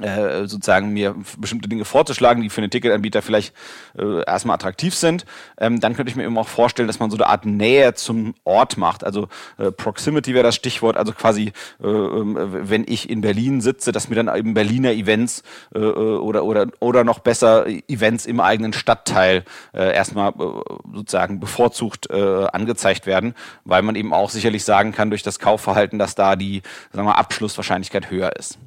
äh, 0.00 0.46
sozusagen 0.46 0.90
mir 0.90 1.14
bestimmte 1.38 1.68
Dinge 1.68 1.84
vorzuschlagen, 1.84 2.42
die 2.42 2.50
für 2.50 2.60
einen 2.60 2.70
Ticketanbieter 2.70 3.22
vielleicht 3.22 3.54
äh, 3.98 4.24
erstmal 4.24 4.54
attraktiv 4.54 4.94
sind. 4.94 5.26
Ähm, 5.58 5.80
dann 5.80 5.94
könnte 5.94 6.10
ich 6.10 6.16
mir 6.16 6.24
eben 6.24 6.38
auch 6.38 6.48
vorstellen, 6.48 6.86
dass 6.86 7.00
man 7.00 7.10
so 7.10 7.16
eine 7.16 7.26
Art 7.26 7.46
Nähe 7.46 7.94
zum 7.94 8.34
Ort 8.44 8.76
macht. 8.76 9.04
Also 9.04 9.28
äh, 9.58 9.70
Proximity 9.72 10.34
wäre 10.34 10.44
das 10.44 10.54
Stichwort. 10.54 10.96
Also 10.96 11.12
quasi, 11.12 11.52
äh, 11.82 11.86
ähm, 11.86 12.36
wenn 12.38 12.84
ich 12.86 13.10
in 13.10 13.20
Berlin 13.20 13.60
sitze, 13.60 13.92
dass 13.92 14.08
mir 14.08 14.16
dann 14.16 14.34
eben 14.34 14.54
Berliner 14.54 14.92
Events 14.92 15.42
äh, 15.74 15.78
äh, 15.78 15.82
oder 15.82 16.44
oder 16.44 16.66
oder 16.80 17.04
noch 17.04 17.18
besser 17.20 17.66
Events 17.66 18.26
im 18.26 18.40
eigenen 18.40 18.72
Stadtteil 18.72 19.44
äh, 19.74 19.94
erstmal 19.94 20.30
äh, 20.30 20.94
sozusagen 20.94 21.40
bevorzugt 21.40 22.10
äh, 22.10 22.46
angezeigt 22.52 23.06
werden, 23.06 23.34
weil 23.64 23.82
man 23.82 23.96
eben 23.96 24.12
auch 24.12 24.30
sicherlich 24.30 24.64
sagen 24.64 24.92
kann 24.92 25.10
durch 25.10 25.22
das 25.22 25.38
Kaufverhalten, 25.38 25.98
dass 25.98 26.14
da 26.14 26.36
die 26.36 26.62
sagen 26.92 27.06
wir, 27.06 27.18
Abschlusswahrscheinlichkeit 27.18 28.10
höher 28.10 28.36
ist. 28.36 28.58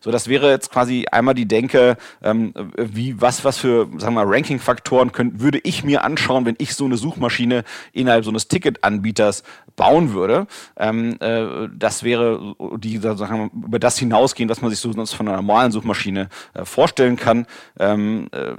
So, 0.00 0.10
das 0.10 0.28
wäre 0.28 0.50
jetzt 0.50 0.70
quasi 0.78 1.06
einmal 1.10 1.34
die 1.34 1.48
Denke, 1.48 1.96
ähm, 2.22 2.54
wie, 2.76 3.20
was, 3.20 3.44
was 3.44 3.58
für, 3.58 3.88
sagen 3.98 4.14
wir 4.14 4.24
mal, 4.24 4.32
Ranking-Faktoren 4.32 5.10
würde 5.40 5.58
ich 5.64 5.82
mir 5.82 6.04
anschauen, 6.04 6.46
wenn 6.46 6.54
ich 6.58 6.76
so 6.76 6.84
eine 6.84 6.96
Suchmaschine 6.96 7.64
innerhalb 7.92 8.24
so 8.24 8.30
eines 8.30 8.46
Ticketanbieters 8.46 9.42
bauen 9.78 10.12
würde. 10.12 10.46
Ähm, 10.76 11.16
äh, 11.20 11.68
das 11.74 12.02
wäre 12.02 12.54
die, 12.76 12.98
sagen 12.98 13.50
wir, 13.54 13.66
über 13.66 13.78
das 13.78 13.98
hinausgehen, 13.98 14.50
was 14.50 14.60
man 14.60 14.70
sich 14.70 14.80
so 14.80 14.92
von 14.92 15.28
einer 15.28 15.36
normalen 15.38 15.72
Suchmaschine 15.72 16.28
äh, 16.52 16.66
vorstellen 16.66 17.16
kann. 17.16 17.46
Ähm, 17.80 18.28
äh, 18.32 18.52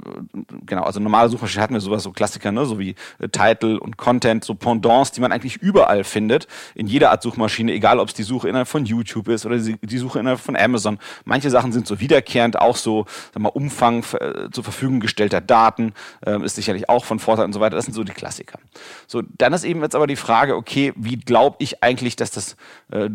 genau, 0.66 0.82
also 0.82 0.98
normale 0.98 1.28
Suchmaschine 1.28 1.62
hatten 1.62 1.74
wir 1.74 1.80
sowas, 1.80 2.02
so 2.02 2.10
Klassiker, 2.10 2.50
ne, 2.50 2.66
so 2.66 2.80
wie 2.80 2.96
äh, 3.20 3.28
Title 3.28 3.78
und 3.78 3.96
Content, 3.96 4.42
so 4.42 4.56
Pendants, 4.56 5.12
die 5.12 5.20
man 5.20 5.30
eigentlich 5.30 5.58
überall 5.58 6.02
findet, 6.02 6.48
in 6.74 6.88
jeder 6.88 7.12
Art 7.12 7.22
Suchmaschine, 7.22 7.72
egal 7.72 8.00
ob 8.00 8.08
es 8.08 8.14
die 8.14 8.24
Suche 8.24 8.48
innerhalb 8.48 8.68
von 8.68 8.84
YouTube 8.84 9.28
ist 9.28 9.46
oder 9.46 9.58
die 9.58 9.98
Suche 9.98 10.18
innerhalb 10.18 10.40
von 10.40 10.56
Amazon 10.56 10.98
Manche 11.24 11.50
Sachen 11.50 11.72
sind 11.72 11.86
so 11.86 12.00
wiederkehrend, 12.00 12.58
auch 12.58 12.76
so 12.76 13.06
sag 13.32 13.42
mal, 13.42 13.50
Umfang 13.50 14.04
äh, 14.18 14.50
zur 14.50 14.64
Verfügung 14.64 15.00
gestellter 15.00 15.40
Daten 15.40 15.92
äh, 16.24 16.42
ist 16.44 16.56
sicherlich 16.56 16.88
auch 16.88 17.04
von 17.04 17.18
Vorteil 17.18 17.44
und 17.44 17.52
so 17.52 17.60
weiter. 17.60 17.76
Das 17.76 17.84
sind 17.84 17.94
so 17.94 18.04
die 18.04 18.12
Klassiker. 18.12 18.58
So, 19.06 19.22
dann 19.38 19.52
ist 19.52 19.64
eben 19.64 19.82
jetzt 19.82 19.94
aber 19.94 20.06
die 20.06 20.16
Frage, 20.16 20.56
okay, 20.56 20.92
wie 20.96 21.09
glaube 21.18 21.56
ich 21.60 21.82
eigentlich, 21.82 22.16
dass 22.16 22.30
das 22.30 22.56
äh, 22.90 23.10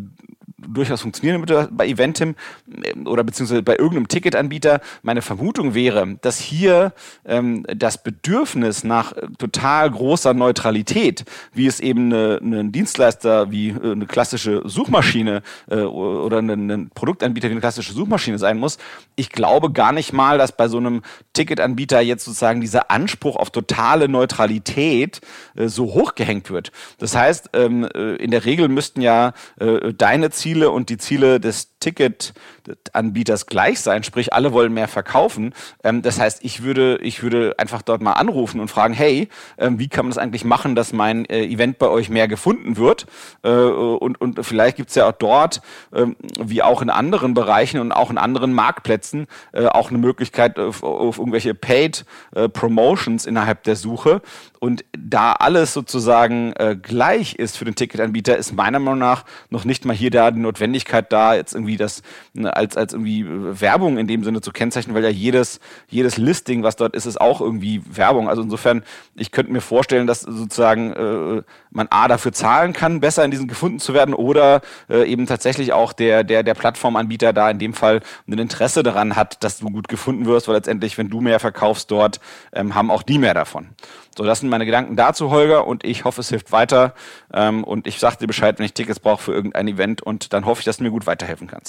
durchaus 0.58 1.02
funktionieren 1.02 1.42
würde 1.42 1.70
bei 1.72 1.88
Eventim 1.88 2.36
äh, 2.84 3.08
oder 3.08 3.24
beziehungsweise 3.24 3.64
bei 3.64 3.74
irgendeinem 3.74 4.08
Ticketanbieter. 4.08 4.82
Meine 5.04 5.22
Vermutung 5.22 5.74
wäre, 5.74 6.18
dass 6.22 6.40
hier 6.40 6.94
ähm, 7.26 7.66
das 7.76 8.02
Bedürfnis 8.02 8.84
nach 8.84 9.14
äh, 9.14 9.28
total 9.38 9.92
großer 9.92 10.34
Neutralität, 10.34 11.26
wie 11.54 11.68
es 11.68 11.80
eben 11.80 12.12
ein 12.14 12.72
Dienstleister 12.72 13.52
wie 13.52 13.70
äh, 13.70 13.92
eine 13.92 14.06
klassische 14.06 14.62
Suchmaschine 14.66 15.42
äh, 15.70 15.78
oder 15.78 16.40
ein, 16.40 16.90
Produktanbieter 16.94 17.48
wie 17.48 17.52
eine 17.52 17.62
klassische 17.62 17.94
Suchmaschine 17.94 18.38
sein 18.38 18.58
muss, 18.58 18.78
ich 19.16 19.30
glaube 19.30 19.72
gar 19.72 19.92
nicht 19.92 20.14
mal, 20.14 20.38
dass 20.38 20.52
bei 20.52 20.68
so 20.68 20.78
einem 20.78 21.02
Ticketanbieter 21.34 22.02
jetzt 22.02 22.26
sozusagen 22.26 22.62
dieser 22.62 22.92
Anspruch 22.92 23.36
auf 23.36 23.50
totale 23.50 24.08
Neutralität 24.08 25.22
äh, 25.56 25.68
so 25.68 25.86
hochgehängt 25.94 26.50
wird. 26.50 26.72
Das 26.98 27.16
heißt, 27.16 27.50
ähm, 27.54 27.85
äh, 27.85 27.85
in 27.88 28.32
der 28.32 28.45
Regel 28.45 28.67
müssten 28.67 29.02
ja 29.02 29.34
äh, 29.60 29.93
deine 29.93 30.32
Ziele 30.32 30.71
und 30.71 30.89
die 30.89 30.98
Ziele 30.98 31.39
des 31.39 31.75
Ticketanbieters 31.86 33.45
gleich 33.45 33.80
sein, 33.80 34.04
sprich 34.04 34.34
alle 34.34 34.54
wollen 34.54 34.74
mehr 34.74 34.88
verkaufen. 34.88 35.54
Ähm, 35.84 36.02
das 36.02 36.19
heißt, 36.19 36.43
ich 36.43 36.63
würde, 36.63 36.98
ich 37.02 37.21
würde 37.21 37.56
einfach 37.58 37.82
dort 37.82 38.02
mal 38.02 38.13
anrufen 38.13 38.60
und 38.60 38.69
fragen, 38.69 38.93
hey, 38.93 39.30
ähm, 39.58 39.80
wie 39.80 39.88
kann 39.88 40.06
man 40.06 40.12
das 40.12 40.17
eigentlich 40.17 40.45
machen, 40.45 40.76
dass 40.76 40.93
mein 40.93 41.26
äh, 41.26 41.43
Event 41.45 41.78
bei 41.78 41.88
euch 41.88 42.10
mehr 42.10 42.28
gefunden 42.28 42.78
wird? 42.78 43.06
Äh, 43.43 43.50
und, 43.50 44.19
und 44.19 44.43
vielleicht 44.45 44.78
gibt's 44.78 44.95
ja 44.95 45.08
auch 45.08 45.13
dort, 45.13 45.62
ähm, 45.93 46.15
wie 46.39 46.63
auch 46.63 46.82
in 46.82 46.89
anderen 46.89 47.34
Bereichen 47.34 47.80
und 47.80 47.91
auch 47.91 48.10
in 48.10 48.17
anderen 48.17 48.54
Marktplätzen, 48.54 49.28
äh, 49.54 49.67
auch 49.67 49.89
eine 49.89 50.00
Möglichkeit 50.00 50.58
auf, 50.58 50.84
auf 50.84 51.19
irgendwelche 51.19 51.54
Paid 51.54 52.06
äh, 52.34 52.50
Promotions 52.50 53.26
innerhalb 53.26 53.63
der 53.63 53.76
Suche. 53.76 54.21
Und 54.60 54.84
da 54.98 55.34
alles 55.34 55.74
sozusagen 55.74 56.54
äh, 56.54 56.76
gleich 56.82 57.36
ist 57.36 57.58
für 57.58 57.65
den 57.65 57.76
Ticketanbieter, 57.76 58.36
ist 58.36 58.54
meiner 58.54 58.80
Meinung 58.80 59.00
nach 59.00 59.24
noch 59.50 59.63
nicht 59.65 59.86
mal 59.86 59.95
hier 59.95 60.10
da 60.10 60.32
die 60.32 60.39
Notwendigkeit 60.39 61.12
da, 61.12 61.36
jetzt 61.36 61.54
irgendwie 61.54 61.75
irgendwie 61.76 61.78
das 61.78 62.02
ne, 62.34 62.56
als, 62.56 62.78
als 62.78 62.94
irgendwie 62.94 63.22
äh, 63.22 63.62
Werbung 63.62 63.98
in 63.98 64.08
dem 64.08 64.24
Sinne 64.24 64.42
zu 64.42 64.52
kennzeichnen, 64.52 64.96
weil 64.96 65.04
ja 65.04 65.10
jedes, 65.10 65.60
jedes 65.88 66.18
Listing, 66.18 66.64
was 66.64 66.76
dort 66.76 66.96
ist, 66.96 67.06
ist 67.06 67.20
auch 67.20 67.42
irgendwie 67.42 67.82
Werbung. 67.90 68.30
Also 68.30 68.42
insofern, 68.42 68.84
ich 69.16 69.32
könnte 69.32 69.52
mir 69.52 69.62
vorstellen, 69.62 70.08
dass 70.08 70.22
sozusagen 70.22 70.94
äh, 70.94 71.42
man 71.72 71.88
A 71.90 72.08
dafür 72.08 72.32
zahlen 72.32 72.74
kann, 72.74 73.00
besser 73.00 73.24
in 73.24 73.32
diesen 73.32 73.48
gefunden 73.48 73.80
zu 73.80 73.94
werden 73.94 74.14
oder 74.14 74.62
äh, 74.90 75.10
eben 75.10 75.26
tatsächlich 75.26 75.74
auch 75.74 75.94
der, 75.94 76.24
der, 76.24 76.44
der 76.44 76.54
Plattformanbieter 76.54 77.34
da 77.34 77.50
in 77.50 77.60
dem 77.60 77.74
Fall 77.74 78.02
ein 78.28 78.38
Interesse 78.38 78.84
daran 78.84 79.16
hat, 79.16 79.44
dass 79.44 79.60
du 79.60 79.70
gut 79.70 79.88
gefunden 79.88 80.26
wirst, 80.26 80.48
weil 80.48 80.56
letztendlich, 80.56 80.98
wenn 80.98 81.10
du 81.10 81.22
mehr 81.22 81.40
verkaufst 81.40 81.92
dort, 81.92 82.20
ähm, 82.54 82.76
haben 82.76 82.92
auch 82.92 83.04
die 83.04 83.18
mehr 83.18 83.34
davon. 83.34 83.70
So, 84.18 84.24
das 84.24 84.40
sind 84.40 84.50
meine 84.50 84.66
Gedanken 84.66 84.96
dazu, 84.96 85.30
Holger, 85.30 85.68
und 85.68 85.84
ich 85.84 86.06
hoffe, 86.06 86.22
es 86.22 86.30
hilft 86.30 86.54
weiter. 86.54 86.94
Ähm, 87.34 87.66
und 87.66 87.86
ich 87.86 88.00
sage 88.00 88.18
dir 88.18 88.28
Bescheid, 88.28 88.58
wenn 88.58 88.66
ich 88.66 88.74
Tickets 88.74 89.00
brauche 89.00 89.22
für 89.22 89.34
irgendein 89.34 89.68
Event 89.68 90.02
und 90.02 90.32
dann 90.32 90.46
hoffe 90.46 90.62
ich, 90.62 90.66
dass 90.66 90.78
du 90.78 90.84
mir 90.84 90.92
gut 90.92 91.06
weiterhelfen 91.06 91.48
kannst. 91.48 91.64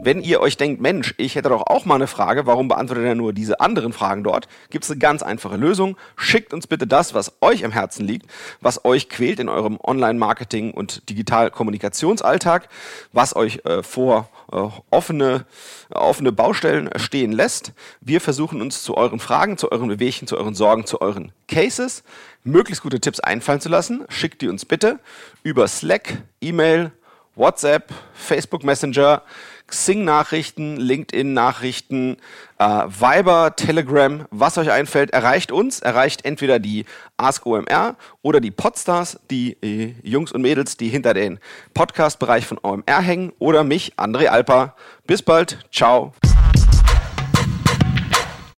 Wenn 0.00 0.22
ihr 0.22 0.40
euch 0.40 0.56
denkt, 0.56 0.80
Mensch, 0.80 1.14
ich 1.18 1.34
hätte 1.34 1.48
doch 1.50 1.66
auch 1.66 1.84
mal 1.84 1.96
eine 1.96 2.06
Frage, 2.06 2.46
warum 2.46 2.68
beantwortet 2.68 3.04
er 3.04 3.14
nur 3.14 3.32
diese 3.32 3.60
anderen 3.60 3.92
Fragen 3.92 4.24
dort? 4.24 4.48
Gibt 4.70 4.84
es 4.84 4.90
eine 4.90 4.98
ganz 4.98 5.22
einfache 5.22 5.56
Lösung. 5.56 5.96
Schickt 6.16 6.52
uns 6.52 6.66
bitte 6.66 6.86
das, 6.86 7.14
was 7.14 7.32
euch 7.40 7.64
am 7.64 7.72
Herzen 7.72 8.06
liegt, 8.06 8.30
was 8.60 8.84
euch 8.84 9.08
quält 9.08 9.40
in 9.40 9.48
eurem 9.48 9.78
Online-Marketing 9.82 10.72
und 10.72 11.08
Digital-Kommunikationsalltag, 11.08 12.68
was 13.12 13.36
euch 13.36 13.64
äh, 13.64 13.82
vor 13.82 14.28
äh, 14.52 14.68
offene, 14.90 15.46
offene 15.90 16.32
Baustellen 16.32 16.90
stehen 16.96 17.32
lässt. 17.32 17.72
Wir 18.00 18.20
versuchen 18.20 18.60
uns 18.60 18.82
zu 18.82 18.96
euren 18.96 19.20
Fragen, 19.20 19.58
zu 19.58 19.70
euren 19.70 19.88
Bewegchen, 19.88 20.28
zu 20.28 20.36
euren 20.36 20.54
Sorgen, 20.54 20.86
zu 20.86 21.00
euren 21.00 21.32
Cases 21.48 22.02
möglichst 22.44 22.82
gute 22.82 23.00
Tipps 23.00 23.20
einfallen 23.20 23.60
zu 23.60 23.68
lassen. 23.68 24.04
Schickt 24.08 24.42
die 24.42 24.48
uns 24.48 24.64
bitte 24.64 25.00
über 25.42 25.68
Slack, 25.68 26.22
E-Mail, 26.40 26.92
WhatsApp, 27.38 27.92
Facebook 28.14 28.64
Messenger, 28.64 29.22
Xing-Nachrichten, 29.68 30.76
LinkedIn-Nachrichten, 30.76 32.16
äh, 32.58 32.64
Viber, 32.64 33.54
Telegram, 33.54 34.26
was 34.30 34.58
euch 34.58 34.70
einfällt, 34.70 35.10
erreicht 35.10 35.52
uns, 35.52 35.80
erreicht 35.80 36.24
entweder 36.24 36.58
die 36.58 36.86
Ask 37.16 37.46
OMR 37.46 37.96
oder 38.22 38.40
die 38.40 38.50
Podstars, 38.50 39.20
die 39.30 39.56
äh, 39.62 39.94
Jungs 40.02 40.32
und 40.32 40.42
Mädels, 40.42 40.76
die 40.76 40.88
hinter 40.88 41.14
den 41.14 41.38
Podcast-Bereich 41.74 42.46
von 42.46 42.58
OMR 42.62 43.00
hängen, 43.00 43.32
oder 43.38 43.62
mich, 43.62 43.94
André 43.96 44.26
Alper. 44.26 44.74
Bis 45.06 45.22
bald, 45.22 45.58
ciao. 45.70 46.12